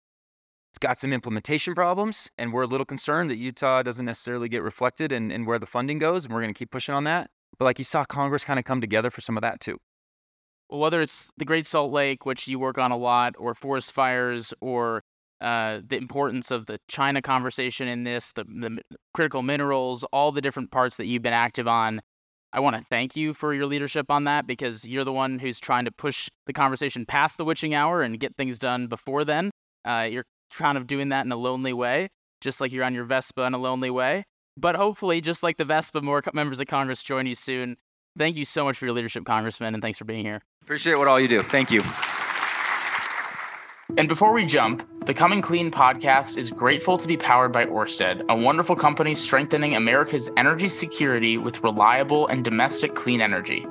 It's 0.71 0.79
got 0.79 0.99
some 0.99 1.11
implementation 1.11 1.73
problems, 1.73 2.29
and 2.37 2.53
we're 2.53 2.61
a 2.61 2.67
little 2.67 2.85
concerned 2.85 3.29
that 3.31 3.37
Utah 3.37 3.81
doesn't 3.81 4.05
necessarily 4.05 4.47
get 4.47 4.61
reflected 4.61 5.11
in, 5.11 5.31
in 5.31 5.45
where 5.45 5.57
the 5.57 5.65
funding 5.65 5.97
goes, 5.97 6.25
and 6.25 6.33
we're 6.33 6.41
going 6.41 6.53
to 6.53 6.57
keep 6.57 6.69
pushing 6.69 6.93
on 6.93 7.05
that. 7.05 7.31
But 7.57 7.65
like 7.65 7.79
you 7.79 7.85
saw, 7.85 8.05
Congress 8.05 8.43
kind 8.43 8.59
of 8.59 8.65
come 8.65 8.79
together 8.79 9.09
for 9.09 9.21
some 9.21 9.35
of 9.35 9.41
that 9.41 9.59
too. 9.59 9.77
Well, 10.69 10.79
whether 10.79 11.01
it's 11.01 11.31
the 11.37 11.45
Great 11.45 11.65
Salt 11.65 11.91
Lake, 11.91 12.25
which 12.25 12.47
you 12.47 12.59
work 12.59 12.77
on 12.77 12.91
a 12.91 12.97
lot, 12.97 13.33
or 13.39 13.55
forest 13.55 13.91
fires, 13.91 14.53
or 14.61 15.03
uh, 15.41 15.80
the 15.88 15.97
importance 15.97 16.52
of 16.52 16.65
the 16.65 16.80
China 16.88 17.21
conversation 17.21 17.88
in 17.88 18.04
this, 18.04 18.34
the, 18.34 18.43
the 18.43 18.82
critical 19.13 19.41
minerals, 19.41 20.04
all 20.12 20.32
the 20.32 20.41
different 20.41 20.71
parts 20.71 20.97
that 20.97 21.06
you've 21.06 21.21
been 21.21 21.34
active 21.34 21.67
on. 21.67 22.02
I 22.52 22.60
want 22.60 22.75
to 22.75 22.82
thank 22.82 23.15
you 23.15 23.34
for 23.34 23.54
your 23.54 23.67
leadership 23.67 24.10
on 24.10 24.23
that 24.23 24.47
because 24.47 24.86
you're 24.86 25.04
the 25.04 25.13
one 25.13 25.39
who's 25.39 25.60
trying 25.60 25.86
to 25.86 25.91
push 25.91 26.30
the 26.47 26.54
conversation 26.54 27.06
past 27.06 27.38
the 27.38 27.45
witching 27.45 27.75
hour 27.75 28.02
and 28.02 28.19
get 28.19 28.36
things 28.38 28.58
done 28.58 28.88
before 28.88 29.23
then. 29.23 29.52
Uh, 29.86 30.08
you're 30.10 30.25
kind 30.52 30.78
of 30.78 30.88
doing 30.88 31.10
that 31.10 31.25
in 31.25 31.32
a 31.32 31.38
lonely 31.38 31.73
way, 31.73 32.10
just 32.41 32.60
like 32.60 32.71
you're 32.71 32.84
on 32.84 32.95
your 32.95 33.06
Vespa 33.06 33.43
in 33.43 33.54
a 33.54 33.58
lonely 33.58 33.91
way. 33.91 34.23
But 34.58 34.75
hopefully, 34.75 35.21
just 35.21 35.43
like 35.43 35.58
the 35.58 35.65
Vespa, 35.65 36.02
more 36.02 36.21
members 36.34 36.60
of 36.60 36.67
Congress 36.67 37.04
join 37.04 37.28
you 37.28 37.36
soon. 37.36 37.78
Thank 38.17 38.36
you 38.36 38.45
so 38.45 38.65
much 38.65 38.78
for 38.78 38.86
your 38.86 38.95
leadership, 38.95 39.25
Congressman, 39.25 39.73
and 39.73 39.82
thanks 39.82 39.97
for 39.97 40.06
being 40.06 40.25
here. 40.25 40.41
Appreciate 40.63 40.95
what 40.95 41.08
all 41.08 41.19
you 41.19 41.28
do. 41.28 41.43
Thank 41.43 41.71
you. 41.71 41.84
And 43.97 44.08
before 44.08 44.32
we 44.32 44.45
jump, 44.45 44.88
the 45.06 45.13
Coming 45.13 45.41
Clean 45.41 45.71
podcast 45.71 46.38
is 46.38 46.52
grateful 46.52 46.97
to 46.97 47.08
be 47.08 47.17
powered 47.17 47.52
by 47.52 47.65
Orsted, 47.65 48.23
a 48.30 48.36
wonderful 48.36 48.75
company 48.75 49.15
strengthening 49.15 49.75
America's 49.75 50.30
energy 50.38 50.69
security 50.69 51.38
with 51.38 51.63
reliable 51.63 52.28
and 52.28 52.43
domestic 52.43 52.93
clean 52.93 53.19
energy. 53.19 53.65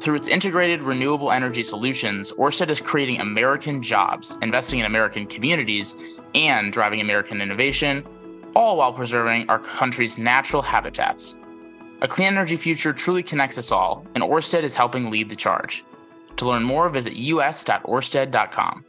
Through 0.00 0.16
its 0.16 0.28
integrated 0.28 0.80
renewable 0.80 1.30
energy 1.30 1.62
solutions, 1.62 2.32
Orsted 2.32 2.70
is 2.70 2.80
creating 2.80 3.20
American 3.20 3.82
jobs, 3.82 4.38
investing 4.40 4.80
in 4.80 4.86
American 4.86 5.26
communities, 5.26 6.20
and 6.34 6.72
driving 6.72 7.00
American 7.00 7.40
innovation, 7.42 8.06
all 8.56 8.78
while 8.78 8.92
preserving 8.92 9.50
our 9.50 9.58
country's 9.58 10.16
natural 10.16 10.62
habitats. 10.62 11.34
A 12.00 12.08
clean 12.08 12.28
energy 12.28 12.56
future 12.56 12.92
truly 12.92 13.22
connects 13.22 13.58
us 13.58 13.70
all, 13.70 14.06
and 14.14 14.24
Orsted 14.24 14.62
is 14.62 14.74
helping 14.74 15.10
lead 15.10 15.28
the 15.28 15.36
charge. 15.36 15.84
To 16.36 16.46
learn 16.46 16.62
more, 16.62 16.88
visit 16.88 17.12
us.orsted.com. 17.12 18.84